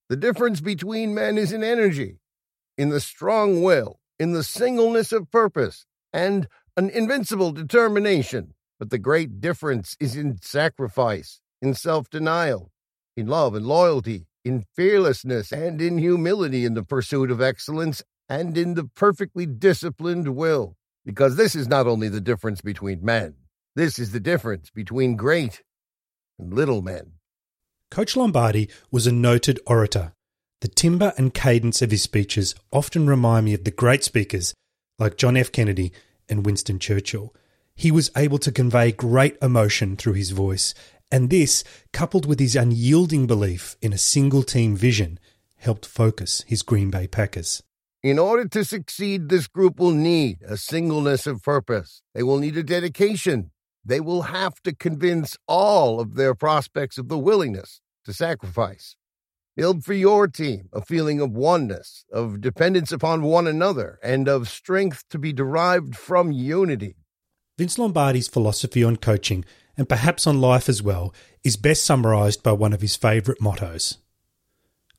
The 0.09 0.17
difference 0.17 0.61
between 0.61 1.15
men 1.15 1.39
is 1.39 1.53
in 1.53 1.65
energy, 1.65 2.21
in 2.79 2.91
the 2.91 3.01
strong 3.01 3.63
will, 3.63 3.99
in 4.21 4.33
the 4.33 4.45
singleness 4.45 5.11
of 5.13 5.31
purpose, 5.31 5.87
and 6.13 6.47
an 6.77 6.91
invincible 6.91 7.51
determination. 7.51 8.55
But 8.79 8.91
the 8.91 8.99
great 8.99 9.41
difference 9.41 9.97
is 9.99 10.15
in 10.15 10.39
sacrifice, 10.41 11.41
in 11.61 11.75
self 11.75 12.09
denial, 12.11 12.71
in 13.17 13.27
love 13.27 13.55
and 13.55 13.67
loyalty, 13.67 14.27
in 14.45 14.65
fearlessness 14.75 15.53
and 15.53 15.81
in 15.81 15.99
humility 15.99 16.65
in 16.65 16.75
the 16.75 16.83
pursuit 16.83 17.31
of 17.31 17.41
excellence 17.41 18.03
and 18.29 18.57
in 18.57 18.75
the 18.75 18.85
perfectly 18.85 19.47
disciplined 19.47 20.35
will. 20.35 20.77
Because 21.05 21.37
this 21.37 21.55
is 21.55 21.67
not 21.67 21.87
only 21.87 22.09
the 22.09 22.21
difference 22.21 22.61
between 22.61 23.05
men, 23.05 23.35
this 23.75 23.99
is 23.99 24.13
the 24.13 24.21
difference 24.21 24.71
between 24.71 25.17
great 25.17 25.63
and 26.39 26.53
little 26.53 26.83
men. 26.83 27.13
Coach 27.91 28.17
Lombardi 28.17 28.69
was 28.91 29.07
a 29.07 29.13
noted 29.13 29.59
orator. 29.67 30.13
The 30.61 30.69
timbre 30.69 31.15
and 31.17 31.33
cadence 31.33 31.81
of 31.81 31.91
his 31.91 32.03
speeches 32.03 32.55
often 32.71 33.07
remind 33.07 33.47
me 33.47 33.55
of 33.55 33.65
the 33.65 33.71
great 33.71 34.05
speakers 34.05 34.55
like 34.99 35.17
John 35.17 35.37
F. 35.37 35.51
Kennedy 35.51 35.93
and 36.29 36.45
Winston 36.45 36.79
Churchill. 36.79 37.35
He 37.75 37.91
was 37.91 38.11
able 38.15 38.39
to 38.41 38.53
convey 38.53 38.93
great 38.93 39.39
emotion 39.41 39.97
through 39.97 40.13
his 40.13 40.31
voice 40.31 40.75
and 41.11 41.31
this, 41.31 41.65
coupled 41.93 42.27
with 42.27 42.41
his 42.41 42.57
unyielding 42.57 43.27
belief 43.27 43.77
in 43.83 43.93
a 43.93 43.99
single 43.99 44.43
team 44.43 44.77
vision, 44.77 45.19
helped 45.57 45.87
focus 45.87 46.43
his 46.47 46.63
Green 46.63 46.91
Bay 46.91 47.07
Packers. 47.07 47.63
In 48.03 48.19
order 48.19 48.49
to 48.49 48.65
succeed, 48.65 49.29
this 49.29 49.47
group 49.47 49.79
will 49.79 49.93
need 49.93 50.39
a 50.47 50.57
singleness 50.57 51.27
of 51.27 51.43
purpose. 51.43 52.01
They 52.15 52.23
will 52.23 52.39
need 52.39 52.57
a 52.57 52.63
dedication. 52.63 53.51
They 53.85 54.01
will 54.01 54.23
have 54.23 54.55
to 54.63 54.75
convince 54.75 55.37
all 55.47 56.01
of 56.01 56.15
their 56.15 56.35
prospects 56.35 56.97
of 56.97 57.09
the 57.09 57.19
willingness 57.19 57.81
to 58.07 58.15
sacrifice. 58.15 58.97
Build 59.57 59.85
for 59.85 59.93
your 59.93 60.29
team 60.29 60.71
a 60.73 60.81
feeling 60.81 61.21
of 61.21 61.33
oneness, 61.33 62.07
of 62.11 62.41
dependence 62.41 62.93
upon 62.93 63.23
one 63.23 63.47
another, 63.47 63.99
and 64.03 64.29
of 64.29 64.49
strength 64.49 65.05
to 65.11 65.19
be 65.19 65.35
derived 65.35 65.97
from 65.97 66.33
unity. 66.33 66.97
Vince 67.59 67.79
Lombardi's 67.79 68.29
philosophy 68.29 68.83
on 68.83 68.97
coaching 68.97 69.45
and 69.77 69.89
perhaps 69.89 70.27
on 70.27 70.41
life 70.41 70.69
as 70.69 70.83
well, 70.83 71.15
is 71.43 71.57
best 71.57 71.85
summarised 71.85 72.43
by 72.43 72.53
one 72.53 72.73
of 72.73 72.81
his 72.81 72.97
favourite 72.97 73.41
mottos. 73.41 73.99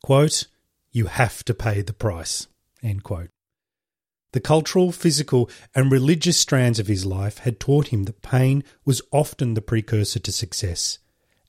Quote, 0.02 0.46
you 0.90 1.06
have 1.06 1.44
to 1.44 1.54
pay 1.54 1.82
the 1.82 1.92
price. 1.92 2.48
End 2.82 3.02
quote. 3.02 3.30
The 4.32 4.40
cultural, 4.40 4.92
physical, 4.92 5.50
and 5.74 5.92
religious 5.92 6.38
strands 6.38 6.78
of 6.78 6.86
his 6.86 7.04
life 7.04 7.38
had 7.38 7.60
taught 7.60 7.88
him 7.88 8.04
that 8.04 8.22
pain 8.22 8.64
was 8.84 9.02
often 9.10 9.54
the 9.54 9.62
precursor 9.62 10.18
to 10.20 10.32
success. 10.32 10.98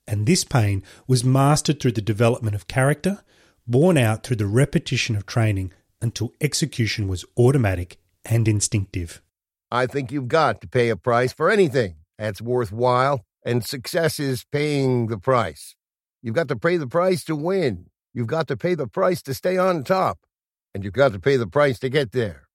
And 0.05 0.25
this 0.25 0.43
pain 0.43 0.83
was 1.07 1.23
mastered 1.23 1.79
through 1.79 1.93
the 1.93 2.01
development 2.01 2.55
of 2.55 2.67
character, 2.67 3.23
borne 3.65 3.97
out 3.97 4.23
through 4.23 4.35
the 4.35 4.47
repetition 4.47 5.15
of 5.15 5.25
training 5.25 5.71
until 6.01 6.33
execution 6.41 7.07
was 7.07 7.23
automatic 7.37 7.97
and 8.25 8.47
instinctive. 8.47 9.21
I 9.71 9.87
think 9.87 10.11
you've 10.11 10.27
got 10.27 10.59
to 10.61 10.67
pay 10.67 10.89
a 10.89 10.97
price 10.97 11.31
for 11.31 11.49
anything 11.49 11.95
that's 12.17 12.41
worthwhile, 12.41 13.25
and 13.45 13.63
success 13.63 14.19
is 14.19 14.45
paying 14.51 15.07
the 15.07 15.17
price. 15.17 15.75
You've 16.21 16.35
got 16.35 16.47
to 16.49 16.55
pay 16.55 16.77
the 16.77 16.87
price 16.87 17.23
to 17.25 17.35
win. 17.35 17.87
You've 18.13 18.27
got 18.27 18.47
to 18.47 18.57
pay 18.57 18.75
the 18.75 18.87
price 18.87 19.21
to 19.23 19.33
stay 19.33 19.57
on 19.57 19.83
top, 19.83 20.19
and 20.73 20.83
you've 20.83 20.93
got 20.93 21.13
to 21.13 21.19
pay 21.19 21.37
the 21.37 21.47
price 21.47 21.79
to 21.79 21.89
get 21.89 22.11
there. 22.11 22.47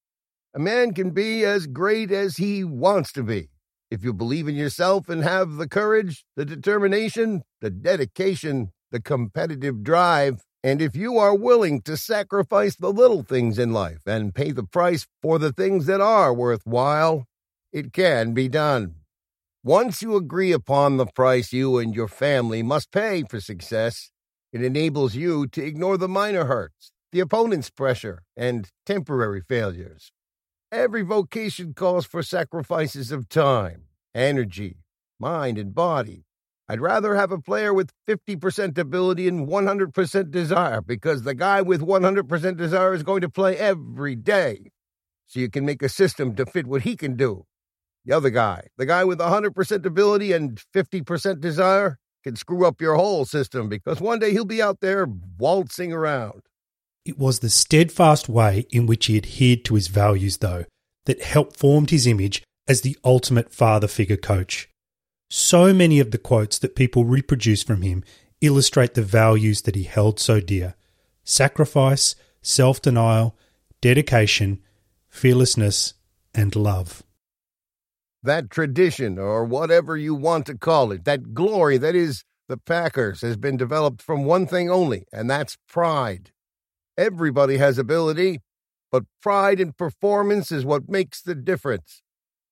A 0.55 0.59
man 0.59 0.95
can 0.95 1.11
be 1.11 1.45
as 1.45 1.67
great 1.67 2.11
as 2.11 2.37
he 2.37 2.65
wants 2.65 3.12
to 3.12 3.23
be. 3.23 3.49
If 3.91 4.05
you 4.05 4.12
believe 4.12 4.49
in 4.49 4.55
yourself 4.55 5.09
and 5.09 5.23
have 5.23 5.57
the 5.57 5.69
courage, 5.69 6.25
the 6.37 6.45
determination, 6.45 7.43
the 7.61 7.71
dedication, 7.71 8.73
the 8.91 9.00
competitive 9.00 9.83
drive, 9.83 10.43
and 10.62 10.83
if 10.83 10.97
you 10.97 11.19
are 11.19 11.35
willing 11.35 11.83
to 11.83 11.97
sacrifice 11.97 12.77
the 12.77 12.93
little 12.93 13.23
things 13.23 13.59
in 13.59 13.73
life 13.73 14.00
and 14.07 14.35
pay 14.35 14.50
the 14.50 14.65
price 14.65 15.07
for 15.23 15.38
the 15.38 15.53
things 15.53 15.87
that 15.87 16.00
are 16.00 16.35
worthwhile, 16.35 17.25
it 17.73 17.93
can 17.93 18.35
be 18.35 18.49
done. 18.49 18.97
Once 19.69 20.01
you 20.01 20.17
agree 20.17 20.51
upon 20.51 20.97
the 20.97 21.05
price 21.05 21.53
you 21.53 21.77
and 21.77 21.95
your 21.95 22.09
family 22.09 22.63
must 22.63 22.91
pay 22.91 23.23
for 23.29 23.39
success, 23.39 24.11
it 24.51 24.65
enables 24.65 25.15
you 25.15 25.47
to 25.47 25.63
ignore 25.63 25.99
the 25.99 26.09
minor 26.09 26.47
hurts, 26.47 26.91
the 27.13 27.21
opponent's 27.21 27.69
pressure, 27.69 28.23
and 28.35 28.71
temporary 28.87 29.43
failures. 29.47 30.11
Every 30.73 31.03
vocation 31.03 31.75
calls 31.75 32.07
for 32.07 32.23
sacrifices 32.23 33.13
of 33.13 33.29
time, 33.29 33.83
energy, 34.15 34.79
mind, 35.21 35.59
and 35.59 35.75
body. 35.75 36.25
I'd 36.67 36.81
rather 36.81 37.15
have 37.15 37.31
a 37.31 37.39
player 37.39 37.75
with 37.75 37.93
50% 38.09 38.79
ability 38.79 39.29
and 39.29 39.47
100% 39.47 40.31
desire 40.31 40.81
because 40.81 41.25
the 41.25 41.35
guy 41.35 41.61
with 41.61 41.83
100% 41.83 42.57
desire 42.57 42.95
is 42.95 43.03
going 43.03 43.21
to 43.21 43.29
play 43.29 43.59
every 43.59 44.15
day. 44.15 44.71
So 45.27 45.41
you 45.41 45.51
can 45.51 45.67
make 45.67 45.83
a 45.83 45.91
system 45.91 46.35
to 46.37 46.47
fit 46.47 46.67
what 46.67 46.85
he 46.85 46.97
can 46.97 47.17
do 47.17 47.45
the 48.09 48.17
other 48.17 48.31
guy, 48.31 48.67
the 48.79 48.87
guy 48.87 49.05
with 49.05 49.19
100% 49.19 49.85
ability 49.85 50.33
and 50.33 50.62
50% 50.75 51.41
desire, 51.41 51.99
can 52.25 52.37
screw 52.37 52.67
up 52.67 52.81
your 52.81 52.95
whole 52.95 53.27
system 53.27 53.69
because 53.69 54.00
one 54.00 54.19
day 54.19 54.33
he'll 54.33 54.47
be 54.47 54.62
out 54.62 54.81
there 54.81 55.07
waltzing 55.38 55.93
around. 55.93 56.41
It 57.05 57.19
was 57.19 57.41
the 57.41 57.50
steadfast 57.50 58.29
way 58.29 58.67
in 58.71 58.87
which 58.87 59.07
he 59.07 59.19
adhered 59.19 59.65
to 59.67 59.75
his 59.75 59.88
values, 59.88 60.38
though, 60.38 60.65
that 61.05 61.23
helped 61.23 61.57
form 61.57 61.87
his 61.87 62.07
image 62.07 62.43
as 62.67 62.81
the 62.81 62.97
ultimate 63.05 63.53
father 63.53 63.87
figure 63.87 64.17
coach. 64.17 64.71
So 65.31 65.75
many 65.75 66.00
of 66.00 66.11
the 66.11 66.19
quotes 66.19 66.59
that 66.59 66.77
people 66.77 67.05
reproduce 67.05 67.62
from 67.62 67.83
him 67.83 68.03
illustrate 68.41 68.95
the 68.95 69.03
values 69.03 69.62
that 69.62 69.75
he 69.75 69.85
held 69.85 70.19
so 70.19 70.41
dear 70.41 70.75
sacrifice, 71.25 72.15
self 72.41 72.81
denial, 72.81 73.37
dedication, 73.83 74.62
fearlessness, 75.11 75.93
and 76.35 76.57
love. 76.57 77.03
That 78.23 78.51
tradition, 78.51 79.19
or 79.19 79.45
whatever 79.45 79.97
you 79.97 80.15
want 80.15 80.47
to 80.47 80.59
call 80.59 80.91
it, 80.93 81.05
that 81.05 81.35
glory 81.35 81.79
that 81.79 81.95
is 81.95 82.25
the 82.49 82.57
Packers, 82.57 83.21
has 83.21 83.37
been 83.37 83.57
developed 83.57 84.03
from 84.03 84.25
one 84.25 84.47
thing 84.47 84.71
only, 84.71 85.05
and 85.13 85.31
that's 85.31 85.57
pride. 85.69 86.33
Everybody 86.97 87.59
has 87.59 87.79
ability, 87.79 88.41
but 88.91 89.05
pride 89.23 89.61
in 89.61 89.73
performance 89.73 90.51
is 90.51 90.65
what 90.65 90.89
makes 90.89 91.23
the 91.23 91.35
difference. 91.35 92.03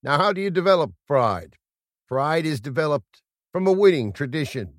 Now, 0.03 0.19
how 0.19 0.33
do 0.33 0.41
you 0.41 0.51
develop 0.51 0.93
pride? 1.09 1.57
Pride 2.07 2.47
is 2.47 2.61
developed 2.61 3.23
from 3.53 3.67
a 3.67 3.73
winning 3.73 4.13
tradition. 4.13 4.75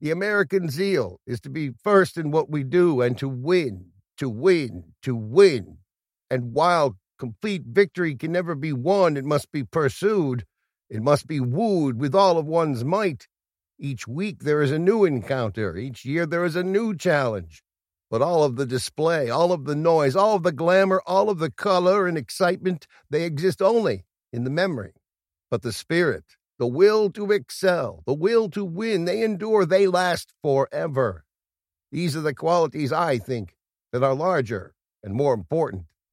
The 0.00 0.10
American 0.10 0.70
zeal 0.70 1.20
is 1.26 1.40
to 1.40 1.50
be 1.50 1.72
first 1.82 2.16
in 2.16 2.30
what 2.30 2.50
we 2.50 2.62
do 2.62 3.02
and 3.02 3.18
to 3.18 3.28
win, 3.28 3.86
to 4.16 4.28
win, 4.30 4.92
to 5.02 5.14
win. 5.14 5.78
And 6.30 6.52
while 6.54 6.96
complete 7.18 7.64
victory 7.66 8.14
can 8.14 8.32
never 8.32 8.54
be 8.54 8.72
won, 8.72 9.16
it 9.16 9.24
must 9.24 9.50
be 9.52 9.64
pursued. 9.64 10.44
It 10.88 11.02
must 11.02 11.26
be 11.26 11.40
wooed 11.40 12.00
with 12.00 12.14
all 12.14 12.38
of 12.38 12.46
one's 12.46 12.84
might. 12.84 13.26
Each 13.78 14.06
week 14.06 14.44
there 14.44 14.62
is 14.62 14.70
a 14.70 14.78
new 14.78 15.04
encounter. 15.04 15.76
Each 15.76 16.04
year 16.04 16.26
there 16.26 16.44
is 16.44 16.56
a 16.56 16.62
new 16.62 16.94
challenge. 16.96 17.62
But 18.08 18.22
all 18.22 18.44
of 18.44 18.56
the 18.56 18.66
display, 18.66 19.28
all 19.28 19.52
of 19.52 19.64
the 19.64 19.74
noise, 19.74 20.14
all 20.14 20.36
of 20.36 20.44
the 20.44 20.52
glamour, 20.52 21.02
all 21.06 21.28
of 21.28 21.38
the 21.38 21.50
color 21.50 22.06
and 22.06 22.16
excitement, 22.16 22.86
they 23.10 23.24
exist 23.24 23.60
only 23.60 24.04
in 24.32 24.44
the 24.44 24.50
memory. 24.50 24.92
But 25.50 25.62
the 25.62 25.72
spirit, 25.72 26.24
the 26.58 26.68
will 26.68 27.10
to 27.10 27.32
excel, 27.32 28.02
the 28.06 28.14
will 28.14 28.48
to 28.50 28.64
win, 28.64 29.04
they 29.04 29.22
endure, 29.22 29.66
they 29.66 29.88
last 29.88 30.32
forever. 30.42 31.24
These 31.90 32.16
are 32.16 32.20
the 32.20 32.34
qualities, 32.34 32.92
I 32.92 33.18
think, 33.18 33.56
that 33.92 34.04
are 34.04 34.14
larger 34.14 34.74
and 35.02 35.14
more 35.14 35.34
important 35.34 35.86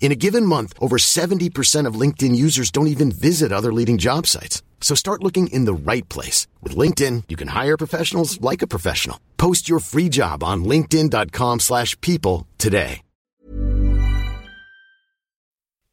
In 0.00 0.10
a 0.10 0.16
given 0.16 0.46
month, 0.46 0.72
over 0.80 0.96
70% 0.96 1.86
of 1.86 2.00
LinkedIn 2.00 2.34
users 2.34 2.70
don't 2.70 2.86
even 2.86 3.12
visit 3.12 3.52
other 3.52 3.74
leading 3.74 3.98
job 3.98 4.26
sites. 4.26 4.62
So 4.80 4.94
start 4.94 5.22
looking 5.22 5.48
in 5.48 5.66
the 5.66 5.92
right 5.92 6.08
place. 6.08 6.46
With 6.62 6.74
LinkedIn, 6.74 7.24
you 7.28 7.36
can 7.36 7.48
hire 7.48 7.76
professionals 7.76 8.40
like 8.40 8.62
a 8.62 8.66
professional. 8.66 9.20
Post 9.36 9.68
your 9.68 9.80
free 9.80 10.08
job 10.08 10.42
on 10.42 10.64
linkedin.com 10.64 11.60
slash 11.60 12.00
people 12.00 12.46
today. 12.56 13.02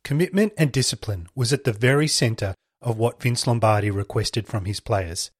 Commitment 0.06 0.54
and 0.56 0.72
discipline 0.72 1.28
was 1.34 1.52
at 1.52 1.64
the 1.64 1.74
very 1.74 2.08
centre 2.08 2.54
of 2.80 3.00
what 3.00 3.20
Vince 3.20 3.48
Lombardi 3.48 3.90
requested 3.90 4.46
from 4.48 4.66
his 4.66 4.80
players. 4.80 5.32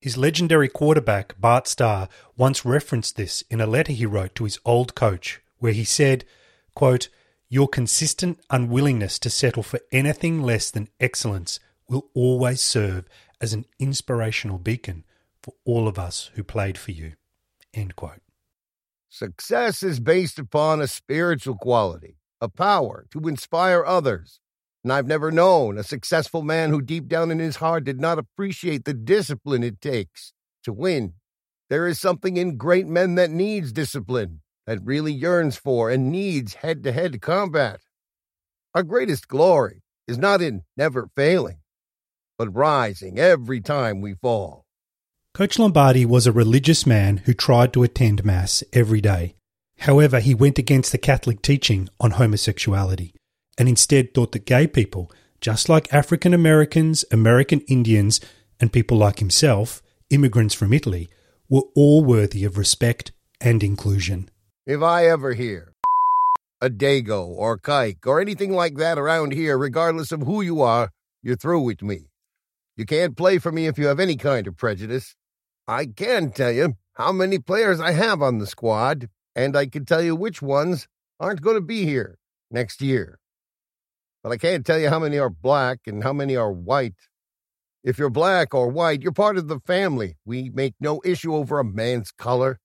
His 0.00 0.16
legendary 0.16 0.70
quarterback, 0.70 1.38
Bart 1.38 1.68
Starr, 1.68 2.08
once 2.34 2.64
referenced 2.64 3.16
this 3.16 3.44
in 3.50 3.60
a 3.60 3.66
letter 3.66 3.92
he 3.92 4.06
wrote 4.06 4.34
to 4.36 4.44
his 4.44 4.58
old 4.64 4.94
coach, 4.94 5.42
where 5.58 5.74
he 5.74 5.84
said, 5.84 6.24
quote, 6.74 7.10
Your 7.50 7.66
consistent 7.66 8.40
unwillingness 8.50 9.18
to 9.20 9.30
settle 9.30 9.62
for 9.62 9.80
anything 9.90 10.42
less 10.42 10.70
than 10.70 10.88
excellence 11.00 11.60
will 11.88 12.10
always 12.12 12.60
serve 12.60 13.08
as 13.40 13.54
an 13.54 13.64
inspirational 13.78 14.58
beacon 14.58 15.04
for 15.42 15.54
all 15.64 15.88
of 15.88 15.98
us 15.98 16.30
who 16.34 16.44
played 16.44 16.76
for 16.76 16.90
you. 16.90 17.14
End 17.72 17.96
quote. 17.96 18.20
Success 19.08 19.82
is 19.82 19.98
based 19.98 20.38
upon 20.38 20.82
a 20.82 20.86
spiritual 20.86 21.56
quality, 21.56 22.18
a 22.38 22.50
power 22.50 23.06
to 23.12 23.26
inspire 23.26 23.82
others. 23.82 24.40
And 24.84 24.92
I've 24.92 25.06
never 25.06 25.32
known 25.32 25.78
a 25.78 25.82
successful 25.82 26.42
man 26.42 26.68
who 26.68 26.82
deep 26.82 27.08
down 27.08 27.30
in 27.30 27.38
his 27.38 27.56
heart 27.56 27.84
did 27.84 27.98
not 27.98 28.18
appreciate 28.18 28.84
the 28.84 28.92
discipline 28.92 29.62
it 29.62 29.80
takes 29.80 30.34
to 30.64 30.72
win. 30.72 31.14
There 31.70 31.86
is 31.86 31.98
something 31.98 32.36
in 32.36 32.58
great 32.58 32.86
men 32.86 33.14
that 33.14 33.30
needs 33.30 33.72
discipline, 33.72 34.42
that 34.68 34.84
really 34.84 35.14
yearns 35.14 35.56
for 35.56 35.88
and 35.88 36.12
needs 36.12 36.52
head 36.52 36.84
to 36.84 36.92
head 36.92 37.22
combat. 37.22 37.80
Our 38.74 38.82
greatest 38.82 39.26
glory 39.26 39.80
is 40.06 40.18
not 40.18 40.42
in 40.42 40.62
never 40.76 41.08
failing, 41.16 41.60
but 42.36 42.54
rising 42.54 43.18
every 43.18 43.62
time 43.62 44.02
we 44.02 44.12
fall. 44.12 44.66
Coach 45.32 45.58
Lombardi 45.58 46.04
was 46.04 46.26
a 46.26 46.32
religious 46.32 46.84
man 46.84 47.16
who 47.24 47.32
tried 47.32 47.72
to 47.72 47.82
attend 47.82 48.26
Mass 48.26 48.62
every 48.74 49.00
day. 49.00 49.36
However, 49.78 50.20
he 50.20 50.34
went 50.34 50.58
against 50.58 50.92
the 50.92 50.98
Catholic 50.98 51.40
teaching 51.40 51.88
on 51.98 52.10
homosexuality 52.12 53.14
and 53.56 53.70
instead 53.70 54.12
thought 54.12 54.32
that 54.32 54.44
gay 54.44 54.66
people, 54.66 55.10
just 55.40 55.70
like 55.70 55.94
African 55.94 56.34
Americans, 56.34 57.06
American 57.10 57.60
Indians, 57.68 58.20
and 58.60 58.70
people 58.70 58.98
like 58.98 59.18
himself, 59.18 59.80
immigrants 60.10 60.52
from 60.52 60.74
Italy, 60.74 61.08
were 61.48 61.64
all 61.74 62.04
worthy 62.04 62.44
of 62.44 62.58
respect 62.58 63.12
and 63.40 63.62
inclusion. 63.62 64.28
If 64.68 64.82
I 64.82 65.06
ever 65.06 65.32
hear 65.32 65.72
a 66.60 66.68
Dago 66.68 67.26
or 67.26 67.58
Kike 67.58 68.06
or 68.06 68.20
anything 68.20 68.52
like 68.52 68.76
that 68.76 68.98
around 68.98 69.32
here, 69.32 69.56
regardless 69.56 70.12
of 70.12 70.20
who 70.20 70.42
you 70.42 70.60
are, 70.60 70.90
you're 71.22 71.36
through 71.36 71.62
with 71.62 71.80
me. 71.80 72.10
You 72.76 72.84
can't 72.84 73.16
play 73.16 73.38
for 73.38 73.50
me 73.50 73.66
if 73.66 73.78
you 73.78 73.86
have 73.86 73.98
any 73.98 74.16
kind 74.16 74.46
of 74.46 74.58
prejudice. 74.58 75.16
I 75.66 75.86
can 75.86 76.32
tell 76.32 76.52
you 76.52 76.74
how 76.92 77.12
many 77.12 77.38
players 77.38 77.80
I 77.80 77.92
have 77.92 78.20
on 78.20 78.40
the 78.40 78.46
squad, 78.46 79.08
and 79.34 79.56
I 79.56 79.64
can 79.64 79.86
tell 79.86 80.02
you 80.02 80.14
which 80.14 80.42
ones 80.42 80.86
aren't 81.18 81.40
going 81.40 81.56
to 81.56 81.62
be 81.62 81.86
here 81.86 82.18
next 82.50 82.82
year. 82.82 83.20
But 84.22 84.32
I 84.32 84.36
can't 84.36 84.66
tell 84.66 84.78
you 84.78 84.90
how 84.90 84.98
many 84.98 85.18
are 85.18 85.30
black 85.30 85.78
and 85.86 86.02
how 86.02 86.12
many 86.12 86.36
are 86.36 86.52
white. 86.52 87.08
If 87.82 87.98
you're 87.98 88.10
black 88.10 88.52
or 88.52 88.68
white, 88.68 89.00
you're 89.00 89.12
part 89.12 89.38
of 89.38 89.48
the 89.48 89.60
family. 89.60 90.18
We 90.26 90.50
make 90.50 90.74
no 90.78 91.00
issue 91.06 91.34
over 91.34 91.58
a 91.58 91.64
man's 91.64 92.12
color. 92.12 92.60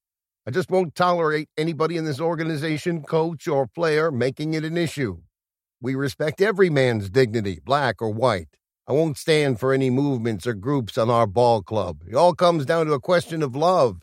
I 0.46 0.52
just 0.52 0.70
won't 0.70 0.94
tolerate 0.94 1.48
anybody 1.58 1.96
in 1.96 2.04
this 2.04 2.20
organization, 2.20 3.04
coach 3.04 3.48
or 3.48 3.66
player, 3.66 4.12
making 4.12 4.54
it 4.54 4.66
an 4.66 4.76
issue. 4.76 5.22
We 5.82 5.96
respect 5.96 6.42
every 6.42 6.70
man's 6.70 7.10
dignity, 7.10 7.62
black 7.64 8.02
or 8.02 8.10
white. 8.10 8.50
I 8.86 8.92
won't 8.92 9.18
stand 9.18 9.62
for 9.62 9.72
any 9.72 9.90
movements 9.90 10.46
or 10.46 10.54
groups 10.54 10.98
on 10.98 11.10
our 11.10 11.26
ball 11.28 11.62
club. 11.62 12.02
It 12.06 12.16
all 12.16 12.36
comes 12.36 12.66
down 12.66 12.88
to 12.88 12.94
a 12.94 13.00
question 13.00 13.42
of 13.42 13.56
love. 13.56 14.02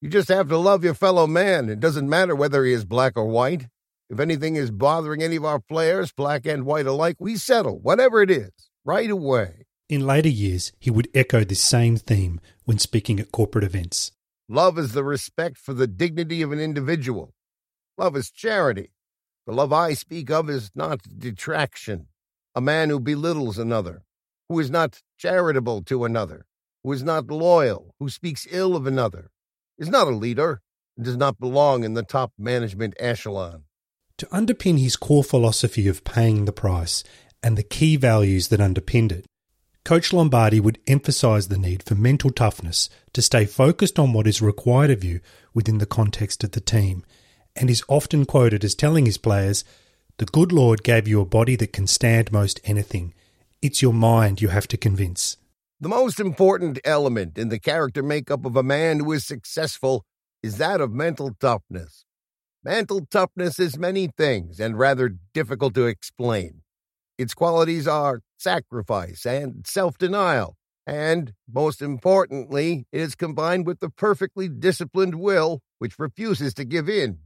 You 0.00 0.08
just 0.08 0.28
have 0.28 0.48
to 0.50 0.58
love 0.58 0.84
your 0.84 0.94
fellow 0.94 1.26
man. 1.26 1.68
It 1.68 1.80
doesn't 1.80 2.08
matter 2.08 2.36
whether 2.36 2.64
he 2.64 2.72
is 2.72 2.84
black 2.84 3.16
or 3.16 3.26
white. 3.26 3.66
If 4.08 4.20
anything 4.20 4.54
is 4.54 4.70
bothering 4.70 5.24
any 5.24 5.36
of 5.36 5.44
our 5.44 5.58
players, 5.58 6.12
black 6.12 6.46
and 6.46 6.64
white 6.64 6.86
alike, 6.86 7.16
we 7.18 7.34
settle, 7.36 7.80
whatever 7.80 8.22
it 8.22 8.30
is, 8.30 8.52
right 8.84 9.10
away. 9.10 9.66
In 9.88 10.06
later 10.06 10.28
years, 10.28 10.70
he 10.78 10.88
would 10.90 11.08
echo 11.14 11.42
this 11.42 11.60
same 11.60 11.96
theme 11.96 12.40
when 12.64 12.78
speaking 12.78 13.18
at 13.18 13.32
corporate 13.32 13.64
events. 13.64 14.12
Love 14.52 14.80
is 14.80 14.94
the 14.94 15.04
respect 15.04 15.56
for 15.56 15.72
the 15.74 15.86
dignity 15.86 16.42
of 16.42 16.50
an 16.50 16.58
individual. 16.58 17.32
Love 17.96 18.16
is 18.16 18.32
charity. 18.32 18.90
The 19.46 19.52
love 19.52 19.72
I 19.72 19.94
speak 19.94 20.28
of 20.28 20.50
is 20.50 20.72
not 20.74 21.02
detraction. 21.18 22.08
A 22.56 22.60
man 22.60 22.90
who 22.90 22.98
belittles 22.98 23.58
another, 23.58 24.02
who 24.48 24.58
is 24.58 24.68
not 24.68 25.02
charitable 25.16 25.84
to 25.84 26.04
another, 26.04 26.46
who 26.82 26.90
is 26.90 27.04
not 27.04 27.28
loyal, 27.28 27.94
who 28.00 28.10
speaks 28.10 28.48
ill 28.50 28.74
of 28.74 28.88
another, 28.88 29.30
is 29.78 29.88
not 29.88 30.08
a 30.08 30.16
leader 30.16 30.62
and 30.96 31.06
does 31.06 31.16
not 31.16 31.38
belong 31.38 31.84
in 31.84 31.94
the 31.94 32.02
top 32.02 32.32
management 32.36 32.94
echelon. 32.98 33.62
To 34.18 34.26
underpin 34.26 34.80
his 34.80 34.96
core 34.96 35.22
philosophy 35.22 35.86
of 35.86 36.02
paying 36.02 36.46
the 36.46 36.52
price 36.52 37.04
and 37.40 37.56
the 37.56 37.62
key 37.62 37.94
values 37.94 38.48
that 38.48 38.60
underpinned 38.60 39.12
it, 39.12 39.26
Coach 39.84 40.12
Lombardi 40.12 40.60
would 40.60 40.78
emphasize 40.86 41.48
the 41.48 41.58
need 41.58 41.82
for 41.82 41.94
mental 41.94 42.30
toughness 42.30 42.90
to 43.12 43.22
stay 43.22 43.46
focused 43.46 43.98
on 43.98 44.12
what 44.12 44.26
is 44.26 44.42
required 44.42 44.90
of 44.90 45.02
you 45.02 45.20
within 45.54 45.78
the 45.78 45.86
context 45.86 46.44
of 46.44 46.52
the 46.52 46.60
team 46.60 47.04
and 47.56 47.70
is 47.70 47.82
often 47.88 48.24
quoted 48.24 48.62
as 48.62 48.74
telling 48.74 49.06
his 49.06 49.18
players, 49.18 49.64
The 50.18 50.26
good 50.26 50.52
Lord 50.52 50.82
gave 50.82 51.08
you 51.08 51.20
a 51.20 51.26
body 51.26 51.56
that 51.56 51.72
can 51.72 51.86
stand 51.86 52.30
most 52.30 52.60
anything. 52.64 53.14
It's 53.62 53.82
your 53.82 53.94
mind 53.94 54.40
you 54.40 54.48
have 54.48 54.68
to 54.68 54.76
convince. 54.76 55.38
The 55.80 55.88
most 55.88 56.20
important 56.20 56.78
element 56.84 57.38
in 57.38 57.48
the 57.48 57.58
character 57.58 58.02
makeup 58.02 58.44
of 58.44 58.54
a 58.54 58.62
man 58.62 59.00
who 59.00 59.12
is 59.12 59.26
successful 59.26 60.04
is 60.42 60.58
that 60.58 60.80
of 60.80 60.92
mental 60.92 61.34
toughness. 61.40 62.04
Mental 62.62 63.06
toughness 63.06 63.58
is 63.58 63.78
many 63.78 64.08
things 64.08 64.60
and 64.60 64.78
rather 64.78 65.16
difficult 65.32 65.74
to 65.74 65.86
explain. 65.86 66.60
Its 67.16 67.32
qualities 67.32 67.88
are 67.88 68.20
sacrifice 68.40 69.26
and 69.26 69.66
self 69.66 69.98
denial, 69.98 70.56
and, 70.86 71.32
most 71.52 71.82
importantly, 71.82 72.86
it 72.92 73.00
is 73.00 73.14
combined 73.14 73.66
with 73.66 73.80
the 73.80 73.90
perfectly 73.90 74.48
disciplined 74.48 75.16
will 75.16 75.60
which 75.78 75.98
refuses 75.98 76.54
to 76.54 76.64
give 76.64 76.88
in. 76.88 77.18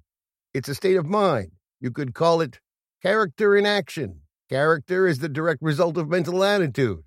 It's 0.52 0.68
a 0.68 0.74
state 0.74 0.96
of 0.96 1.06
mind. 1.06 1.52
You 1.80 1.90
could 1.90 2.14
call 2.14 2.40
it 2.40 2.60
character 3.02 3.56
in 3.56 3.66
action. 3.66 4.20
Character 4.48 5.06
is 5.06 5.18
the 5.18 5.28
direct 5.28 5.62
result 5.62 5.96
of 5.96 6.08
mental 6.08 6.44
attitude. 6.44 7.02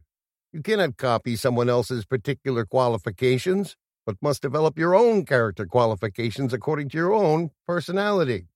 You 0.52 0.62
cannot 0.62 0.98
copy 0.98 1.36
someone 1.36 1.70
else's 1.70 2.06
particular 2.06 2.66
qualifications 2.66 3.76
but 4.08 4.16
must 4.22 4.42
develop 4.42 4.80
your 4.80 4.96
own 4.96 5.26
character 5.26 5.66
qualifications 5.66 6.54
according 6.54 6.88
to 6.88 6.98
your 6.98 7.14
own 7.14 7.52
personality. 7.68 8.48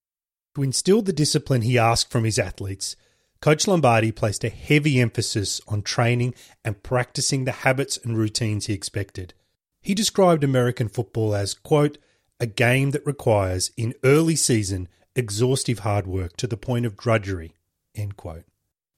To 0.56 0.64
instill 0.64 1.02
the 1.02 1.14
discipline 1.14 1.62
he 1.62 1.78
asked 1.78 2.10
from 2.10 2.24
his 2.24 2.40
athletes, 2.40 2.96
Coach 3.41 3.67
Lombardi 3.67 4.12
placed 4.12 4.43
a 4.43 4.49
heavy 4.49 4.99
emphasis 4.99 5.62
on 5.67 5.82
training 5.82 6.36
and 6.63 6.84
practicing 6.84 7.45
the 7.45 7.51
habits 7.51 7.97
and 7.97 8.15
routines 8.15 8.67
he 8.67 8.73
expected. 8.73 9.34
He 9.82 9.95
described 9.95 10.43
American 10.43 10.88
football 10.88 11.34
as, 11.34 11.56
quote, 11.56 11.97
a 12.39 12.45
game 12.45 12.91
that 12.91 13.06
requires, 13.06 13.71
in 13.75 13.95
early 14.04 14.36
season, 14.36 14.88
exhaustive 15.15 15.80
hard 15.80 16.06
work 16.06 16.38
to 16.38 16.45
the 16.45 16.56
point 16.56 16.86
of 16.86 16.95
drudgery, 16.95 17.56
end 17.95 18.15
quote. 18.15 18.45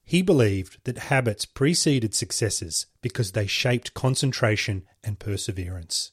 He 0.04 0.20
believed 0.20 0.76
that 0.84 0.98
habits 0.98 1.46
preceded 1.46 2.14
successes 2.14 2.86
because 3.00 3.32
they 3.32 3.46
shaped 3.46 3.94
concentration 3.94 4.84
and 5.02 5.18
perseverance. 5.18 6.12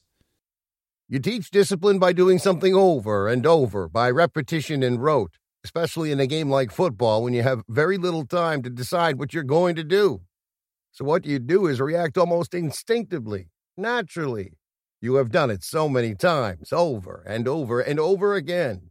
You 1.06 1.18
teach 1.18 1.50
discipline 1.50 1.98
by 1.98 2.14
doing 2.14 2.38
something 2.38 2.74
over 2.74 3.28
and 3.28 3.44
over, 3.44 3.88
by 3.88 4.10
repetition 4.10 4.82
and 4.82 5.02
rote, 5.02 5.36
especially 5.64 6.12
in 6.12 6.20
a 6.20 6.26
game 6.26 6.50
like 6.50 6.70
football 6.70 7.22
when 7.22 7.34
you 7.34 7.42
have 7.42 7.62
very 7.68 7.98
little 7.98 8.26
time 8.26 8.62
to 8.62 8.70
decide 8.70 9.18
what 9.18 9.32
you're 9.32 9.42
going 9.42 9.74
to 9.76 9.84
do. 9.84 10.22
So, 10.90 11.04
what 11.04 11.24
you 11.24 11.38
do 11.38 11.66
is 11.66 11.80
react 11.80 12.18
almost 12.18 12.54
instinctively, 12.54 13.50
naturally. 13.76 14.52
You 15.00 15.16
have 15.16 15.30
done 15.30 15.50
it 15.50 15.64
so 15.64 15.88
many 15.88 16.14
times, 16.14 16.72
over 16.72 17.24
and 17.26 17.48
over 17.48 17.80
and 17.80 17.98
over 17.98 18.34
again. 18.34 18.90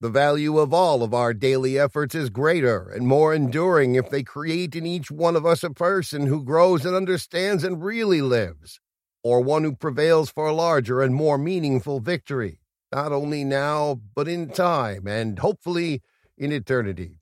The 0.00 0.10
value 0.10 0.58
of 0.58 0.74
all 0.74 1.02
of 1.02 1.14
our 1.14 1.32
daily 1.32 1.78
efforts 1.78 2.14
is 2.14 2.28
greater 2.28 2.88
and 2.90 3.06
more 3.06 3.32
enduring 3.32 3.94
if 3.94 4.10
they 4.10 4.22
create 4.22 4.74
in 4.74 4.84
each 4.86 5.10
one 5.10 5.36
of 5.36 5.46
us 5.46 5.62
a 5.62 5.70
person 5.70 6.26
who 6.26 6.44
grows 6.44 6.84
and 6.84 6.94
understands 6.94 7.64
and 7.64 7.82
really 7.82 8.20
lives 8.20 8.80
or 9.24 9.40
one 9.40 9.64
who 9.64 9.74
prevails 9.74 10.30
for 10.30 10.46
a 10.46 10.52
larger 10.52 11.00
and 11.00 11.14
more 11.14 11.38
meaningful 11.38 11.98
victory, 11.98 12.60
not 12.94 13.10
only 13.10 13.42
now, 13.42 14.00
but 14.14 14.28
in 14.28 14.48
time 14.48 15.08
and 15.08 15.40
hopefully 15.40 16.00
in 16.38 16.52
eternity. 16.52 17.18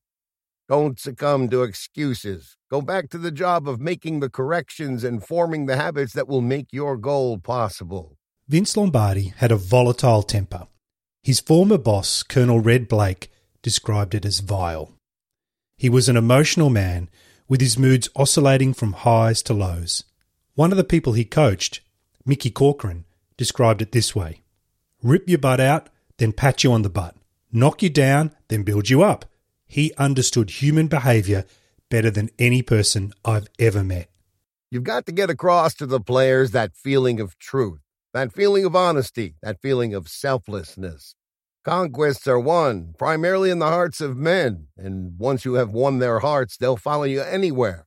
Don't 0.68 1.00
succumb 1.00 1.48
to 1.48 1.62
excuses. 1.62 2.56
Go 2.70 2.82
back 2.82 3.08
to 3.10 3.18
the 3.18 3.30
job 3.30 3.66
of 3.66 3.80
making 3.80 4.20
the 4.20 4.30
corrections 4.30 5.02
and 5.02 5.24
forming 5.24 5.66
the 5.66 5.76
habits 5.76 6.12
that 6.12 6.28
will 6.28 6.42
make 6.42 6.68
your 6.72 6.96
goal 6.96 7.38
possible. 7.38 8.18
Vince 8.48 8.76
Lombardi 8.76 9.32
had 9.38 9.50
a 9.50 9.56
volatile 9.56 10.22
temper. 10.22 10.66
His 11.22 11.40
former 11.40 11.78
boss, 11.78 12.22
Colonel 12.22 12.60
Red 12.60 12.88
Blaik, 12.88 13.28
described 13.62 14.14
it 14.14 14.26
as 14.26 14.40
vile. 14.40 14.92
He 15.78 15.88
was 15.88 16.08
an 16.08 16.16
emotional 16.16 16.68
man, 16.68 17.08
with 17.48 17.60
his 17.60 17.78
moods 17.78 18.08
oscillating 18.14 18.74
from 18.74 18.92
highs 18.92 19.42
to 19.44 19.54
lows. 19.54 20.04
One 20.54 20.70
of 20.70 20.76
the 20.76 20.84
people 20.84 21.14
he 21.14 21.24
coached, 21.24 21.80
Mickey 22.26 22.50
Corcoran, 22.50 23.04
described 23.36 23.80
it 23.80 23.92
this 23.92 24.14
way 24.14 24.41
Rip 25.02 25.28
your 25.28 25.38
butt 25.38 25.58
out, 25.58 25.88
then 26.18 26.32
pat 26.32 26.62
you 26.62 26.72
on 26.72 26.82
the 26.82 26.88
butt. 26.88 27.16
Knock 27.50 27.82
you 27.82 27.90
down, 27.90 28.30
then 28.46 28.62
build 28.62 28.88
you 28.88 29.02
up. 29.02 29.24
He 29.66 29.92
understood 29.98 30.50
human 30.50 30.86
behavior 30.86 31.44
better 31.90 32.08
than 32.08 32.30
any 32.38 32.62
person 32.62 33.12
I've 33.24 33.48
ever 33.58 33.82
met. 33.82 34.08
You've 34.70 34.84
got 34.84 35.04
to 35.06 35.12
get 35.12 35.28
across 35.28 35.74
to 35.74 35.86
the 35.86 36.00
players 36.00 36.52
that 36.52 36.76
feeling 36.76 37.20
of 37.20 37.36
truth, 37.38 37.80
that 38.14 38.32
feeling 38.32 38.64
of 38.64 38.76
honesty, 38.76 39.34
that 39.42 39.60
feeling 39.60 39.92
of 39.92 40.08
selflessness. 40.08 41.16
Conquests 41.64 42.28
are 42.28 42.38
won 42.38 42.94
primarily 42.96 43.50
in 43.50 43.58
the 43.58 43.66
hearts 43.66 44.00
of 44.00 44.16
men, 44.16 44.68
and 44.76 45.18
once 45.18 45.44
you 45.44 45.54
have 45.54 45.70
won 45.70 45.98
their 45.98 46.20
hearts, 46.20 46.56
they'll 46.56 46.76
follow 46.76 47.04
you 47.04 47.22
anywhere. 47.22 47.86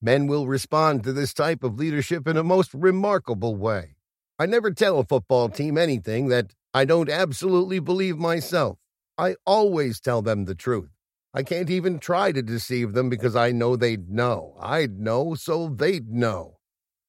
Men 0.00 0.26
will 0.26 0.46
respond 0.46 1.04
to 1.04 1.12
this 1.12 1.34
type 1.34 1.62
of 1.62 1.78
leadership 1.78 2.26
in 2.26 2.38
a 2.38 2.42
most 2.42 2.72
remarkable 2.72 3.54
way. 3.54 3.93
I 4.38 4.46
never 4.46 4.72
tell 4.72 4.98
a 4.98 5.04
football 5.04 5.48
team 5.48 5.78
anything 5.78 6.28
that 6.28 6.52
I 6.72 6.84
don't 6.84 7.08
absolutely 7.08 7.78
believe 7.78 8.18
myself. 8.18 8.78
I 9.16 9.36
always 9.46 10.00
tell 10.00 10.22
them 10.22 10.44
the 10.44 10.54
truth. 10.54 10.90
I 11.32 11.42
can't 11.42 11.70
even 11.70 11.98
try 11.98 12.32
to 12.32 12.42
deceive 12.42 12.92
them 12.92 13.08
because 13.08 13.36
I 13.36 13.52
know 13.52 13.76
they'd 13.76 14.10
know. 14.10 14.56
I'd 14.60 14.98
know, 14.98 15.34
so 15.34 15.68
they'd 15.68 16.08
know. 16.10 16.58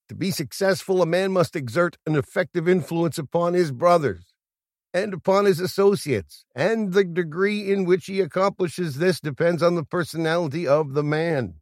To 0.10 0.16
be 0.16 0.30
successful, 0.32 1.02
a 1.02 1.08
man 1.08 1.32
must 1.32 1.56
exert 1.56 1.98
an 2.06 2.16
effective 2.16 2.70
influence 2.70 3.18
upon 3.18 3.54
his 3.54 3.72
brothers 3.72 4.34
and 4.94 5.14
upon 5.14 5.46
his 5.46 5.60
associates, 5.60 6.46
and 6.56 6.94
the 6.94 7.04
degree 7.04 7.72
in 7.72 7.86
which 7.86 8.06
he 8.06 8.22
accomplishes 8.22 8.98
this 8.98 9.20
depends 9.20 9.62
on 9.64 9.76
the 9.76 9.84
personality 9.84 10.68
of 10.68 10.94
the 10.94 11.04
man 11.04 11.56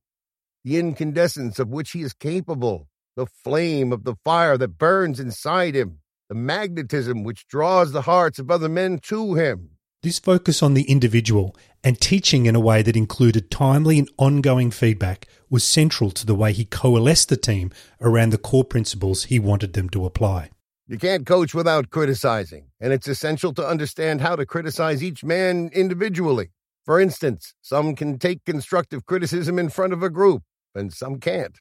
the 0.63 0.78
incandescence 0.78 1.60
of 1.60 1.69
which 1.69 1.91
he 1.91 2.02
is 2.02 2.13
capable, 2.13 2.88
the 3.15 3.28
flame 3.43 3.91
of 3.91 4.04
the 4.04 4.15
fire 4.23 4.58
that 4.58 4.78
burns 4.78 5.19
inside 5.19 5.76
him, 5.76 5.99
the 6.30 6.36
magnetism 6.36 7.23
which 7.23 7.47
draws 7.47 7.91
the 7.91 8.04
hearts 8.04 8.39
of 8.39 8.49
other 8.49 8.69
men 8.69 8.99
to 9.04 9.36
him. 9.36 9.69
This 10.02 10.19
focus 10.19 10.62
on 10.62 10.73
the 10.73 10.84
individual 10.84 11.56
and 11.84 11.99
teaching 11.99 12.45
in 12.45 12.56
a 12.56 12.60
way 12.60 12.82
that 12.82 12.97
included 12.97 13.49
timely 13.49 13.99
and 13.99 14.10
ongoing 14.17 14.71
feedback 14.71 15.28
was 15.49 15.63
central 15.63 16.12
to 16.12 16.26
the 16.26 16.36
way 16.36 16.52
he 16.52 16.65
coalesced 16.65 17.30
the 17.30 17.38
team 17.38 17.71
around 18.02 18.32
the 18.32 18.38
core 18.38 18.65
principles 18.65 19.26
he 19.26 19.39
wanted 19.39 19.73
them 19.73 19.89
to 19.89 20.06
apply. 20.06 20.49
You 20.88 20.97
can't 20.97 21.26
coach 21.26 21.54
without 21.54 21.89
criticizing, 21.89 22.67
and 22.82 22.91
it's 22.91 23.08
essential 23.08 23.54
to 23.54 23.65
understand 23.65 24.19
how 24.19 24.36
to 24.36 24.45
criticize 24.45 25.02
each 25.02 25.23
man 25.23 25.69
individually. 25.73 26.49
For 26.84 26.99
instance, 26.99 27.54
some 27.62 27.95
can 27.95 28.19
take 28.19 28.43
constructive 28.43 29.06
criticism 29.06 29.58
in 29.58 29.69
front 29.69 29.93
of 29.93 30.04
a 30.04 30.10
group, 30.10 30.43
and 30.76 30.91
some 30.91 31.19
can't. 31.19 31.58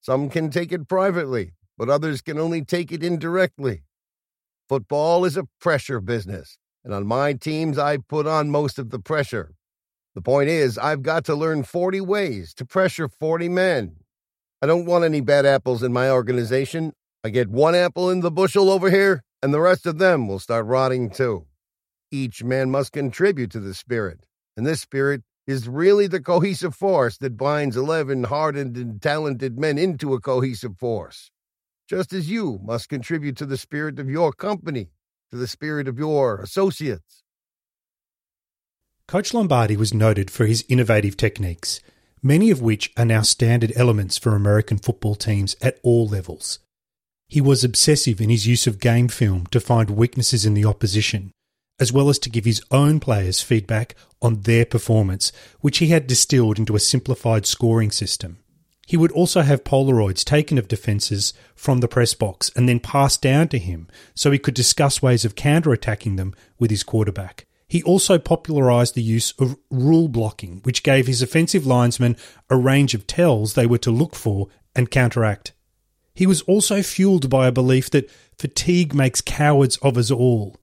Some 0.00 0.30
can 0.30 0.50
take 0.50 0.72
it 0.72 0.88
privately, 0.88 1.52
but 1.76 1.90
others 1.90 2.22
can 2.22 2.38
only 2.38 2.64
take 2.64 2.90
it 2.90 3.02
indirectly. 3.02 3.82
Football 4.68 5.24
is 5.24 5.36
a 5.36 5.48
pressure 5.60 6.00
business, 6.00 6.56
and 6.84 6.94
on 6.94 7.06
my 7.06 7.34
teams, 7.34 7.76
I 7.76 7.98
put 7.98 8.26
on 8.26 8.50
most 8.50 8.78
of 8.78 8.90
the 8.90 8.98
pressure. 8.98 9.54
The 10.14 10.22
point 10.22 10.48
is, 10.48 10.78
I've 10.78 11.02
got 11.02 11.24
to 11.26 11.34
learn 11.34 11.64
40 11.64 12.00
ways 12.00 12.54
to 12.54 12.64
pressure 12.64 13.08
40 13.08 13.48
men. 13.48 13.96
I 14.62 14.66
don't 14.66 14.86
want 14.86 15.04
any 15.04 15.20
bad 15.20 15.46
apples 15.46 15.82
in 15.82 15.92
my 15.92 16.10
organization. 16.10 16.92
I 17.22 17.28
get 17.28 17.48
one 17.48 17.74
apple 17.74 18.10
in 18.10 18.20
the 18.20 18.30
bushel 18.30 18.70
over 18.70 18.90
here, 18.90 19.22
and 19.42 19.52
the 19.52 19.60
rest 19.60 19.86
of 19.86 19.98
them 19.98 20.26
will 20.26 20.38
start 20.38 20.66
rotting 20.66 21.10
too. 21.10 21.46
Each 22.10 22.42
man 22.42 22.70
must 22.70 22.92
contribute 22.92 23.50
to 23.52 23.60
the 23.60 23.74
spirit, 23.74 24.26
and 24.56 24.66
this 24.66 24.80
spirit 24.80 25.22
is 25.50 25.68
really 25.68 26.06
the 26.06 26.20
cohesive 26.20 26.74
force 26.74 27.18
that 27.18 27.36
binds 27.36 27.76
11 27.76 28.24
hardened 28.24 28.76
and 28.76 29.02
talented 29.02 29.58
men 29.58 29.76
into 29.78 30.14
a 30.14 30.20
cohesive 30.20 30.78
force. 30.78 31.30
Just 31.88 32.12
as 32.12 32.30
you 32.30 32.60
must 32.62 32.88
contribute 32.88 33.36
to 33.38 33.46
the 33.46 33.56
spirit 33.56 33.98
of 33.98 34.08
your 34.08 34.32
company, 34.32 34.90
to 35.30 35.36
the 35.36 35.48
spirit 35.48 35.88
of 35.88 35.98
your 35.98 36.40
associates. 36.40 37.24
Coach 39.08 39.34
Lombardi 39.34 39.76
was 39.76 39.92
noted 39.92 40.30
for 40.30 40.46
his 40.46 40.64
innovative 40.68 41.16
techniques, 41.16 41.80
many 42.22 42.50
of 42.50 42.62
which 42.62 42.92
are 42.96 43.04
now 43.04 43.22
standard 43.22 43.72
elements 43.74 44.16
for 44.16 44.36
American 44.36 44.78
football 44.78 45.16
teams 45.16 45.56
at 45.60 45.80
all 45.82 46.06
levels. 46.06 46.60
He 47.28 47.40
was 47.40 47.64
obsessive 47.64 48.20
in 48.20 48.30
his 48.30 48.46
use 48.46 48.68
of 48.68 48.78
game 48.78 49.08
film 49.08 49.46
to 49.46 49.58
find 49.58 49.90
weaknesses 49.90 50.46
in 50.46 50.54
the 50.54 50.64
opposition 50.64 51.32
as 51.80 51.92
well 51.92 52.08
as 52.08 52.18
to 52.20 52.30
give 52.30 52.44
his 52.44 52.62
own 52.70 53.00
players 53.00 53.40
feedback 53.40 53.96
on 54.22 54.42
their 54.42 54.64
performance, 54.64 55.32
which 55.60 55.78
he 55.78 55.88
had 55.88 56.06
distilled 56.06 56.58
into 56.58 56.76
a 56.76 56.80
simplified 56.80 57.46
scoring 57.46 57.90
system. 57.90 58.38
He 58.86 58.96
would 58.96 59.12
also 59.12 59.42
have 59.42 59.64
Polaroids 59.64 60.24
taken 60.24 60.58
of 60.58 60.68
defences 60.68 61.32
from 61.54 61.78
the 61.78 61.88
press 61.88 62.12
box 62.12 62.50
and 62.54 62.68
then 62.68 62.80
passed 62.80 63.22
down 63.22 63.48
to 63.48 63.58
him 63.58 63.88
so 64.14 64.30
he 64.30 64.38
could 64.38 64.54
discuss 64.54 65.00
ways 65.00 65.24
of 65.24 65.36
counter-attacking 65.36 66.16
them 66.16 66.34
with 66.58 66.70
his 66.70 66.82
quarterback. 66.82 67.46
He 67.68 67.84
also 67.84 68.18
popularised 68.18 68.96
the 68.96 69.02
use 69.02 69.32
of 69.38 69.56
rule 69.70 70.08
blocking, 70.08 70.58
which 70.64 70.82
gave 70.82 71.06
his 71.06 71.22
offensive 71.22 71.64
linesmen 71.64 72.16
a 72.50 72.56
range 72.56 72.94
of 72.94 73.06
tells 73.06 73.54
they 73.54 73.64
were 73.64 73.78
to 73.78 73.92
look 73.92 74.16
for 74.16 74.48
and 74.74 74.90
counteract. 74.90 75.52
He 76.12 76.26
was 76.26 76.42
also 76.42 76.82
fueled 76.82 77.30
by 77.30 77.46
a 77.46 77.52
belief 77.52 77.88
that 77.90 78.10
fatigue 78.36 78.92
makes 78.92 79.20
cowards 79.20 79.76
of 79.76 79.96
us 79.96 80.10
all, 80.10 80.56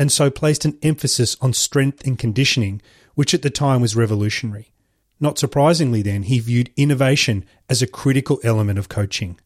and 0.00 0.10
so 0.10 0.30
placed 0.30 0.64
an 0.64 0.78
emphasis 0.82 1.36
on 1.42 1.52
strength 1.52 2.06
and 2.06 2.18
conditioning, 2.18 2.80
which 3.14 3.34
at 3.34 3.42
the 3.42 3.50
time 3.50 3.82
was 3.82 3.94
revolutionary. 3.94 4.72
Not 5.20 5.38
surprisingly, 5.38 6.00
then, 6.00 6.22
he 6.22 6.40
viewed 6.40 6.72
innovation 6.74 7.44
as 7.68 7.82
a 7.82 7.86
critical 7.86 8.40
element 8.42 8.78
of 8.78 8.88
coaching. 8.88 9.38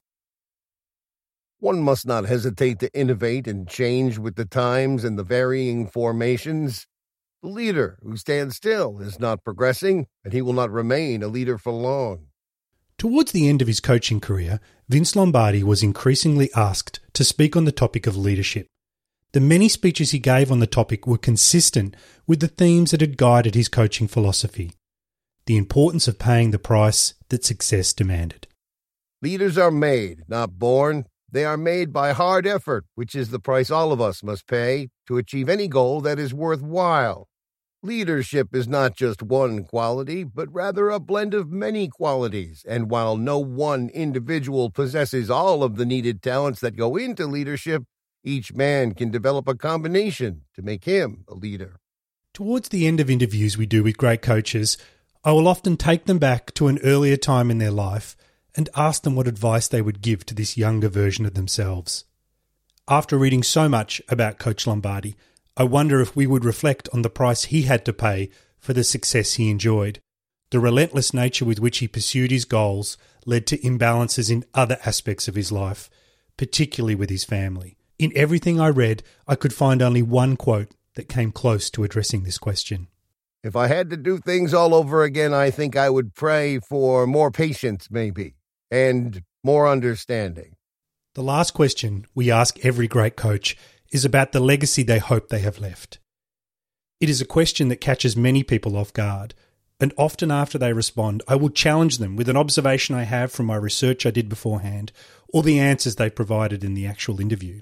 One 1.58 1.82
must 1.82 2.06
not 2.06 2.26
hesitate 2.26 2.78
to 2.78 2.94
innovate 2.96 3.48
and 3.48 3.68
change 3.68 4.16
with 4.16 4.36
the 4.36 4.44
times 4.44 5.02
and 5.02 5.18
the 5.18 5.24
varying 5.24 5.88
formations. 5.88 6.86
The 7.42 7.48
leader 7.48 7.98
who 8.04 8.16
stands 8.16 8.54
still 8.54 9.00
is 9.00 9.18
not 9.18 9.42
progressing, 9.42 10.06
and 10.22 10.32
he 10.32 10.40
will 10.40 10.52
not 10.52 10.70
remain 10.70 11.24
a 11.24 11.28
leader 11.28 11.58
for 11.58 11.72
long. 11.72 12.26
Towards 12.96 13.32
the 13.32 13.48
end 13.48 13.60
of 13.60 13.66
his 13.66 13.80
coaching 13.80 14.20
career, 14.20 14.60
Vince 14.88 15.16
Lombardi 15.16 15.64
was 15.64 15.82
increasingly 15.82 16.48
asked 16.54 17.00
to 17.14 17.24
speak 17.24 17.56
on 17.56 17.64
the 17.64 17.72
topic 17.72 18.06
of 18.06 18.16
leadership. 18.16 18.68
The 19.34 19.40
many 19.40 19.68
speeches 19.68 20.12
he 20.12 20.20
gave 20.20 20.52
on 20.52 20.60
the 20.60 20.66
topic 20.68 21.08
were 21.08 21.18
consistent 21.18 21.96
with 22.24 22.38
the 22.38 22.46
themes 22.46 22.92
that 22.92 23.00
had 23.00 23.16
guided 23.16 23.56
his 23.56 23.68
coaching 23.68 24.06
philosophy 24.06 24.70
the 25.46 25.56
importance 25.56 26.06
of 26.06 26.20
paying 26.20 26.52
the 26.52 26.58
price 26.58 27.14
that 27.30 27.44
success 27.44 27.92
demanded. 27.92 28.46
Leaders 29.20 29.58
are 29.58 29.72
made, 29.72 30.22
not 30.28 30.58
born. 30.58 31.04
They 31.30 31.44
are 31.44 31.56
made 31.56 31.92
by 31.92 32.12
hard 32.12 32.46
effort, 32.46 32.86
which 32.94 33.14
is 33.16 33.30
the 33.30 33.40
price 33.40 33.70
all 33.70 33.92
of 33.92 34.00
us 34.00 34.22
must 34.22 34.46
pay 34.46 34.88
to 35.08 35.18
achieve 35.18 35.48
any 35.48 35.66
goal 35.66 36.00
that 36.02 36.18
is 36.18 36.32
worthwhile. 36.32 37.28
Leadership 37.82 38.54
is 38.54 38.68
not 38.68 38.96
just 38.96 39.20
one 39.20 39.64
quality, 39.64 40.22
but 40.22 40.50
rather 40.50 40.88
a 40.90 41.00
blend 41.00 41.34
of 41.34 41.50
many 41.50 41.88
qualities. 41.88 42.64
And 42.66 42.88
while 42.88 43.16
no 43.16 43.40
one 43.40 43.90
individual 43.90 44.70
possesses 44.70 45.28
all 45.28 45.64
of 45.64 45.74
the 45.74 45.84
needed 45.84 46.22
talents 46.22 46.60
that 46.60 46.76
go 46.76 46.96
into 46.96 47.26
leadership, 47.26 47.82
each 48.24 48.54
man 48.54 48.94
can 48.94 49.10
develop 49.10 49.46
a 49.46 49.54
combination 49.54 50.42
to 50.54 50.62
make 50.62 50.84
him 50.84 51.24
a 51.28 51.34
leader. 51.34 51.76
Towards 52.32 52.70
the 52.70 52.86
end 52.86 52.98
of 52.98 53.10
interviews 53.10 53.56
we 53.56 53.66
do 53.66 53.84
with 53.84 53.96
great 53.96 54.22
coaches, 54.22 54.76
I 55.22 55.32
will 55.32 55.46
often 55.46 55.76
take 55.76 56.06
them 56.06 56.18
back 56.18 56.52
to 56.54 56.66
an 56.66 56.78
earlier 56.82 57.16
time 57.16 57.50
in 57.50 57.58
their 57.58 57.70
life 57.70 58.16
and 58.56 58.68
ask 58.74 59.02
them 59.02 59.14
what 59.14 59.28
advice 59.28 59.68
they 59.68 59.82
would 59.82 60.02
give 60.02 60.26
to 60.26 60.34
this 60.34 60.56
younger 60.56 60.88
version 60.88 61.26
of 61.26 61.34
themselves. 61.34 62.04
After 62.88 63.16
reading 63.16 63.42
so 63.42 63.68
much 63.68 64.02
about 64.08 64.38
Coach 64.38 64.66
Lombardi, 64.66 65.16
I 65.56 65.64
wonder 65.64 66.00
if 66.00 66.16
we 66.16 66.26
would 66.26 66.44
reflect 66.44 66.88
on 66.92 67.02
the 67.02 67.10
price 67.10 67.44
he 67.44 67.62
had 67.62 67.84
to 67.84 67.92
pay 67.92 68.30
for 68.58 68.72
the 68.72 68.84
success 68.84 69.34
he 69.34 69.50
enjoyed. 69.50 70.00
The 70.50 70.60
relentless 70.60 71.14
nature 71.14 71.44
with 71.44 71.60
which 71.60 71.78
he 71.78 71.88
pursued 71.88 72.30
his 72.30 72.44
goals 72.44 72.98
led 73.24 73.46
to 73.46 73.58
imbalances 73.58 74.30
in 74.30 74.44
other 74.54 74.78
aspects 74.84 75.28
of 75.28 75.34
his 75.34 75.50
life, 75.50 75.88
particularly 76.36 76.94
with 76.94 77.10
his 77.10 77.24
family. 77.24 77.76
In 77.98 78.12
everything 78.16 78.60
I 78.60 78.68
read, 78.68 79.02
I 79.28 79.36
could 79.36 79.52
find 79.52 79.80
only 79.80 80.02
one 80.02 80.36
quote 80.36 80.70
that 80.94 81.08
came 81.08 81.30
close 81.30 81.70
to 81.70 81.84
addressing 81.84 82.24
this 82.24 82.38
question. 82.38 82.88
If 83.44 83.54
I 83.54 83.68
had 83.68 83.90
to 83.90 83.96
do 83.96 84.18
things 84.18 84.52
all 84.52 84.74
over 84.74 85.04
again, 85.04 85.32
I 85.32 85.50
think 85.50 85.76
I 85.76 85.90
would 85.90 86.14
pray 86.14 86.58
for 86.58 87.06
more 87.06 87.30
patience, 87.30 87.88
maybe, 87.90 88.34
and 88.70 89.22
more 89.44 89.68
understanding. 89.68 90.56
The 91.14 91.22
last 91.22 91.52
question 91.52 92.06
we 92.14 92.30
ask 92.30 92.64
every 92.64 92.88
great 92.88 93.16
coach 93.16 93.56
is 93.92 94.04
about 94.04 94.32
the 94.32 94.40
legacy 94.40 94.82
they 94.82 94.98
hope 94.98 95.28
they 95.28 95.40
have 95.40 95.60
left. 95.60 95.98
It 97.00 97.08
is 97.08 97.20
a 97.20 97.26
question 97.26 97.68
that 97.68 97.80
catches 97.80 98.16
many 98.16 98.42
people 98.42 98.76
off 98.76 98.92
guard, 98.92 99.34
and 99.78 99.92
often 99.96 100.30
after 100.32 100.58
they 100.58 100.72
respond, 100.72 101.22
I 101.28 101.36
will 101.36 101.50
challenge 101.50 101.98
them 101.98 102.16
with 102.16 102.28
an 102.28 102.36
observation 102.36 102.96
I 102.96 103.04
have 103.04 103.30
from 103.30 103.46
my 103.46 103.56
research 103.56 104.04
I 104.06 104.10
did 104.10 104.28
beforehand 104.28 104.90
or 105.28 105.42
the 105.42 105.60
answers 105.60 105.96
they 105.96 106.10
provided 106.10 106.64
in 106.64 106.74
the 106.74 106.86
actual 106.86 107.20
interview. 107.20 107.60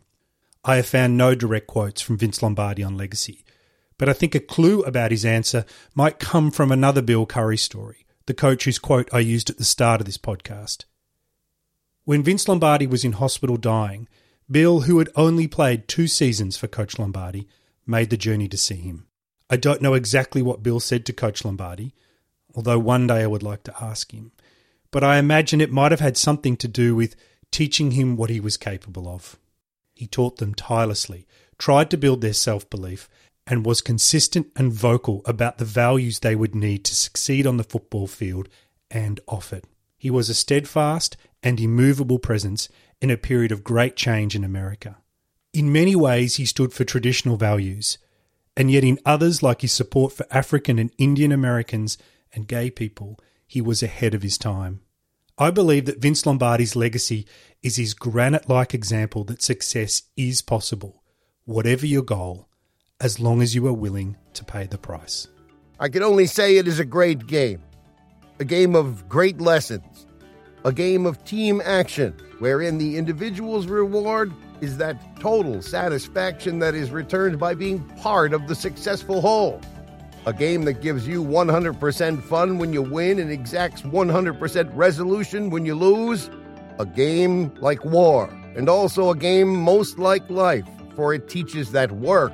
I 0.65 0.77
have 0.77 0.87
found 0.87 1.17
no 1.17 1.35
direct 1.35 1.67
quotes 1.67 2.01
from 2.01 2.19
Vince 2.19 2.41
Lombardi 2.41 2.85
on 2.85 2.97
legacy, 2.97 3.45
but 3.99 4.09
I 4.09 4.13
think 4.13 4.35
a 4.35 4.41
clue 4.41 4.83
about 4.83 5.11
his 5.11 5.25
answer 5.25 5.65
might 5.95 6.21
come 6.21 6.53
from 6.53 6.71
another 6.71 7.03
Bill 7.03 7.27
Curry 7.27 7.57
story, 7.57 8.07
the 8.27 8.35
coach 8.35 8.65
whose 8.65 8.79
quote 8.79 9.09
I 9.13 9.19
used 9.19 9.51
at 9.51 9.59
the 9.59 9.65
start 9.65 10.01
of 10.01 10.07
this 10.07 10.19
podcast. 10.19 10.85
When 12.05 12.23
Vince 12.23 12.47
Lombardi 12.47 12.87
was 12.87 13.05
in 13.05 13.13
hospital 13.13 13.57
dying, 13.57 14.09
Bill, 14.49 14.83
who 14.83 14.99
had 14.99 15.09
only 15.17 15.49
played 15.49 15.89
two 15.89 16.07
seasons 16.07 16.57
for 16.57 16.69
Coach 16.69 16.99
Lombardi, 16.99 17.49
made 17.87 18.11
the 18.11 18.17
journey 18.17 18.49
to 18.49 18.57
see 18.57 18.77
him. 18.77 19.07
I 19.51 19.57
don't 19.57 19.83
know 19.83 19.95
exactly 19.95 20.43
what 20.43 20.63
Bill 20.63 20.79
said 20.79 21.05
to 21.07 21.13
Coach 21.13 21.45
Lombardi, 21.45 21.93
although 22.55 22.79
one 22.79 23.09
day 23.09 23.23
I 23.23 23.27
would 23.27 23.43
like 23.43 23.65
to 23.65 23.75
ask 23.83 24.13
him, 24.13 24.31
but 24.93 25.03
I 25.03 25.19
imagine 25.19 25.61
it 25.61 25.73
might 25.73 25.91
have 25.91 26.01
had 26.01 26.17
something 26.17 26.57
to 26.59 26.69
do 26.69 26.95
with 26.95 27.17
teaching 27.51 27.93
him 27.93 28.17
what 28.17 28.31
he 28.31 28.41
was 28.41 28.57
capable 28.57 29.09
of. 29.09 29.39
He 29.95 30.07
taught 30.07 30.39
them 30.39 30.55
tirelessly, 30.55 31.27
tried 31.59 31.91
to 31.91 31.97
build 31.97 32.21
their 32.21 32.33
self 32.33 32.69
belief, 32.69 33.09
and 33.47 33.67
was 33.67 33.81
consistent 33.81 34.49
and 34.57 34.73
vocal 34.73 35.23
about 35.25 35.59
the 35.59 35.65
values 35.65 36.19
they 36.19 36.37
would 36.37 36.55
need 36.55 36.85
to 36.85 36.95
succeed 36.95 37.47
on 37.47 37.57
the 37.57 37.65
football 37.65 38.07
field 38.07 38.49
and 38.91 39.21
off 39.27 39.53
it. 39.53 39.65
He 39.99 40.11
was 40.11 40.29
a 40.29 40.35
steadfast 40.35 41.17
and 41.43 41.61
immovable 41.61 42.19
presence 42.19 42.69
in 43.01 43.11
a 43.11 43.17
period 43.17 43.53
of 43.53 43.65
great 43.65 43.97
change 43.97 44.37
in 44.37 44.45
America. 44.45 44.99
In 45.53 45.73
many 45.73 45.95
ways, 45.95 46.37
he 46.37 46.47
stood 46.47 46.73
for 46.73 46.85
traditional 46.85 47.37
values, 47.37 47.99
and 48.57 48.71
yet 48.71 48.85
in 48.85 48.99
others, 49.05 49.43
like 49.43 49.63
his 49.63 49.73
support 49.73 50.13
for 50.13 50.27
African 50.31 50.79
and 50.79 50.91
Indian 50.99 51.33
Americans 51.33 51.99
and 52.33 52.49
gay 52.49 52.71
people, 52.71 53.19
he 53.47 53.61
was 53.61 53.83
ahead 53.83 54.15
of 54.15 54.23
his 54.23 54.39
time. 54.39 54.81
I 55.39 55.51
believe 55.51 55.87
that 55.87 56.01
Vince 56.01 56.27
Lombardi's 56.27 56.77
legacy 56.77 57.27
is 57.63 57.77
his 57.77 57.95
granite 57.95 58.49
like 58.49 58.75
example 58.75 59.25
that 59.25 59.43
success 59.43 60.03
is 60.17 60.43
possible, 60.43 61.03
whatever 61.45 61.87
your 61.87 62.03
goal 62.03 62.49
as 63.01 63.19
long 63.19 63.43
as 63.43 63.55
you 63.55 63.67
are 63.67 63.73
willing 63.73 64.17
to 64.35 64.45
pay 64.45 64.65
the 64.67 64.79
price. 64.79 65.27
I 65.81 65.89
can 65.89 66.03
only 66.03 66.27
say 66.27 66.57
it 66.57 66.69
is 66.69 66.79
a 66.79 66.85
great 66.85 67.27
game. 67.27 67.61
A 68.39 68.45
game 68.45 68.77
of 68.77 69.09
great 69.09 69.41
lessons. 69.41 70.07
A 70.65 70.73
game 70.73 71.07
of 71.07 71.25
team 71.25 71.61
action, 71.65 72.15
wherein 72.39 72.79
the 72.79 72.97
individual's 72.97 73.67
reward 73.67 74.33
is 74.61 74.77
that 74.77 75.19
total 75.19 75.61
satisfaction 75.61 76.61
that 76.61 76.77
is 76.77 76.93
returned 76.93 77.41
by 77.41 77.55
being 77.55 77.81
part 77.97 78.33
of 78.33 78.47
the 78.47 78.55
successful 78.55 79.21
whole. 79.21 79.61
A 80.25 80.33
game 80.33 80.65
that 80.67 80.81
gives 80.81 81.09
you 81.09 81.25
100% 81.25 82.23
fun 82.23 82.59
when 82.59 82.73
you 82.73 82.81
win 82.81 83.19
and 83.19 83.31
exacts 83.31 83.83
100% 83.83 84.71
resolution 84.73 85.51
when 85.51 85.67
you 85.67 85.75
lose. 85.75 86.31
A 86.79 86.87
game 86.87 87.53
like 87.57 87.85
war, 87.85 88.31
and 88.55 88.69
also 88.69 89.11
a 89.11 89.17
game 89.17 89.49
most 89.49 89.99
like 89.99 90.29
life, 90.31 90.65
for 90.95 91.13
it 91.13 91.29
teaches 91.29 91.73
that 91.73 91.91
work 91.93 92.33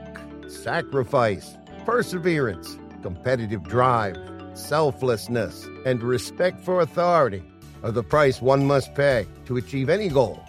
sacrifice, 0.49 1.57
perseverance, 1.87 2.79
competitive 3.03 3.63
drive, 3.65 4.17
selflessness, 4.55 5.67
and 5.87 6.03
respect 6.03 6.61
for 6.61 6.81
authority 6.81 7.43
are 7.83 7.93
the 7.93 8.03
price 8.03 8.43
one 8.43 8.67
must 8.67 8.95
pay 8.95 9.27
to 9.47 9.57
achieve 9.57 9.89
any 9.89 10.09
goal 10.09 10.43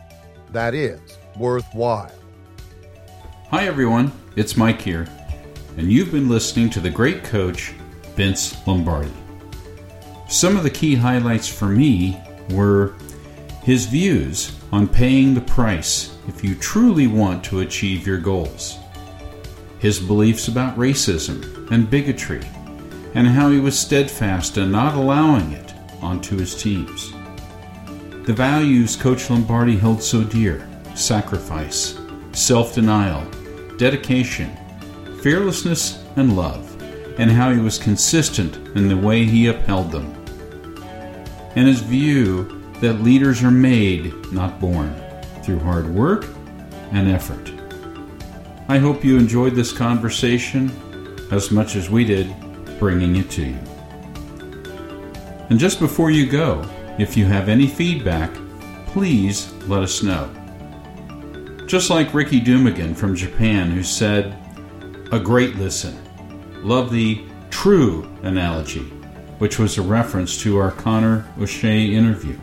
that 0.52 0.74
is 0.74 1.00
worthwhile. 1.38 2.12
Hi, 3.50 3.66
everyone. 3.66 4.12
It's 4.36 4.58
Mike 4.58 4.82
here, 4.82 5.08
and 5.80 5.90
you've 5.90 6.12
been 6.12 6.28
listening 6.28 6.70
to 6.70 6.82
the 6.82 6.90
great 6.90 7.24
coach, 7.24 7.70
Vince 8.16 8.68
Lombardi. 8.68 9.14
Some 10.28 10.58
of 10.58 10.64
the 10.64 10.70
key 10.70 10.94
highlights 10.94 11.48
for 11.48 11.68
me 11.70 12.22
were 12.50 12.96
his 13.64 13.86
views 13.86 14.60
on 14.74 14.90
paying 14.90 15.34
the 15.34 15.42
price 15.42 16.18
if 16.28 16.44
you 16.44 16.54
truly 16.54 17.08
want 17.08 17.46
to 17.46 17.62
achieve 17.62 18.06
your 18.06 18.18
goals 18.18 18.78
his 19.80 19.98
beliefs 19.98 20.50
about 20.50 20.78
racism 20.78 21.72
and 21.72 21.90
bigotry, 21.90 22.42
and 23.16 23.26
how 23.26 23.50
he 23.50 23.62
was 23.62 23.80
steadfast 23.80 24.58
in 24.58 24.70
not 24.70 24.94
allowing 24.94 25.54
it 25.54 25.74
onto 26.02 26.36
his 26.38 26.62
teams. 26.62 27.14
The 28.26 28.34
values 28.34 28.98
Coach 28.98 29.30
Lombardi 29.30 29.78
held 29.78 30.04
so 30.04 30.26
dear 30.26 30.68
sacrifice, 30.96 31.98
self 32.34 32.76
denial, 32.76 33.26
dedication, 33.78 34.52
fearlessness, 35.22 36.04
and 36.16 36.36
love, 36.36 36.82
and 37.20 37.30
how 37.30 37.52
he 37.52 37.60
was 37.60 37.78
consistent 37.78 38.56
in 38.78 38.88
the 38.88 38.98
way 38.98 39.26
he 39.26 39.48
upheld 39.48 39.92
them. 39.92 40.14
And 41.56 41.68
his 41.68 41.82
view 41.82 42.62
that 42.82 43.02
leaders 43.02 43.44
are 43.44 43.52
made, 43.52 44.14
not 44.32 44.60
born, 44.60 44.96
through 45.44 45.60
hard 45.60 45.90
work 45.90 46.26
and 46.92 47.10
effort. 47.10 47.52
I 48.68 48.78
hope 48.78 49.04
you 49.04 49.18
enjoyed 49.18 49.56
this 49.56 49.74
conversation 49.74 50.72
as 51.32 51.52
much 51.52 51.76
as 51.76 51.90
we 51.90 52.06
did 52.06 52.34
bringing 52.80 53.16
it 53.18 53.30
to 53.32 53.46
you. 53.46 53.58
And 55.50 55.60
just 55.60 55.80
before 55.80 56.12
you 56.12 56.30
go, 56.30 56.64
if 56.98 57.18
you 57.18 57.26
have 57.26 57.50
any 57.50 57.68
feedback, 57.68 58.32
please 58.88 59.52
let 59.68 59.82
us 59.82 60.04
know. 60.04 60.30
Just 61.66 61.90
like 61.90 62.14
Ricky 62.14 62.40
Dumigan 62.40 62.96
from 62.96 63.16
Japan, 63.16 63.72
who 63.72 63.84
said, 63.84 64.38
A 65.12 65.20
great 65.20 65.56
listen. 65.56 65.98
Love 66.64 66.92
the 66.92 67.24
true 67.50 68.08
analogy, 68.24 68.84
which 69.40 69.58
was 69.58 69.78
a 69.78 69.82
reference 69.82 70.42
to 70.42 70.58
our 70.58 70.72
Conor 70.72 71.26
O'Shea 71.40 71.86
interview. 71.86 72.38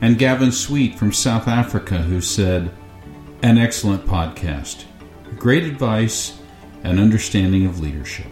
And 0.00 0.18
Gavin 0.18 0.52
Sweet 0.52 0.98
from 0.98 1.12
South 1.12 1.48
Africa, 1.48 1.98
who 1.98 2.20
said, 2.20 2.70
An 3.42 3.58
excellent 3.58 4.04
podcast 4.04 4.84
great 5.38 5.64
advice, 5.64 6.40
and 6.84 6.98
understanding 6.98 7.66
of 7.66 7.80
leadership. 7.80 8.26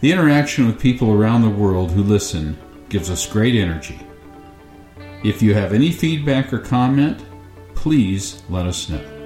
The 0.00 0.12
interaction 0.12 0.66
with 0.66 0.80
people 0.80 1.12
around 1.12 1.42
the 1.42 1.50
world 1.50 1.90
who 1.90 2.02
listen 2.02 2.58
gives 2.88 3.10
us 3.10 3.26
great 3.26 3.54
energy. 3.54 4.00
If 5.24 5.42
you 5.42 5.54
have 5.54 5.72
any 5.72 5.90
feedback 5.90 6.52
or 6.52 6.58
comment, 6.58 7.24
please 7.74 8.42
let 8.48 8.66
us 8.66 8.88
know. 8.88 9.17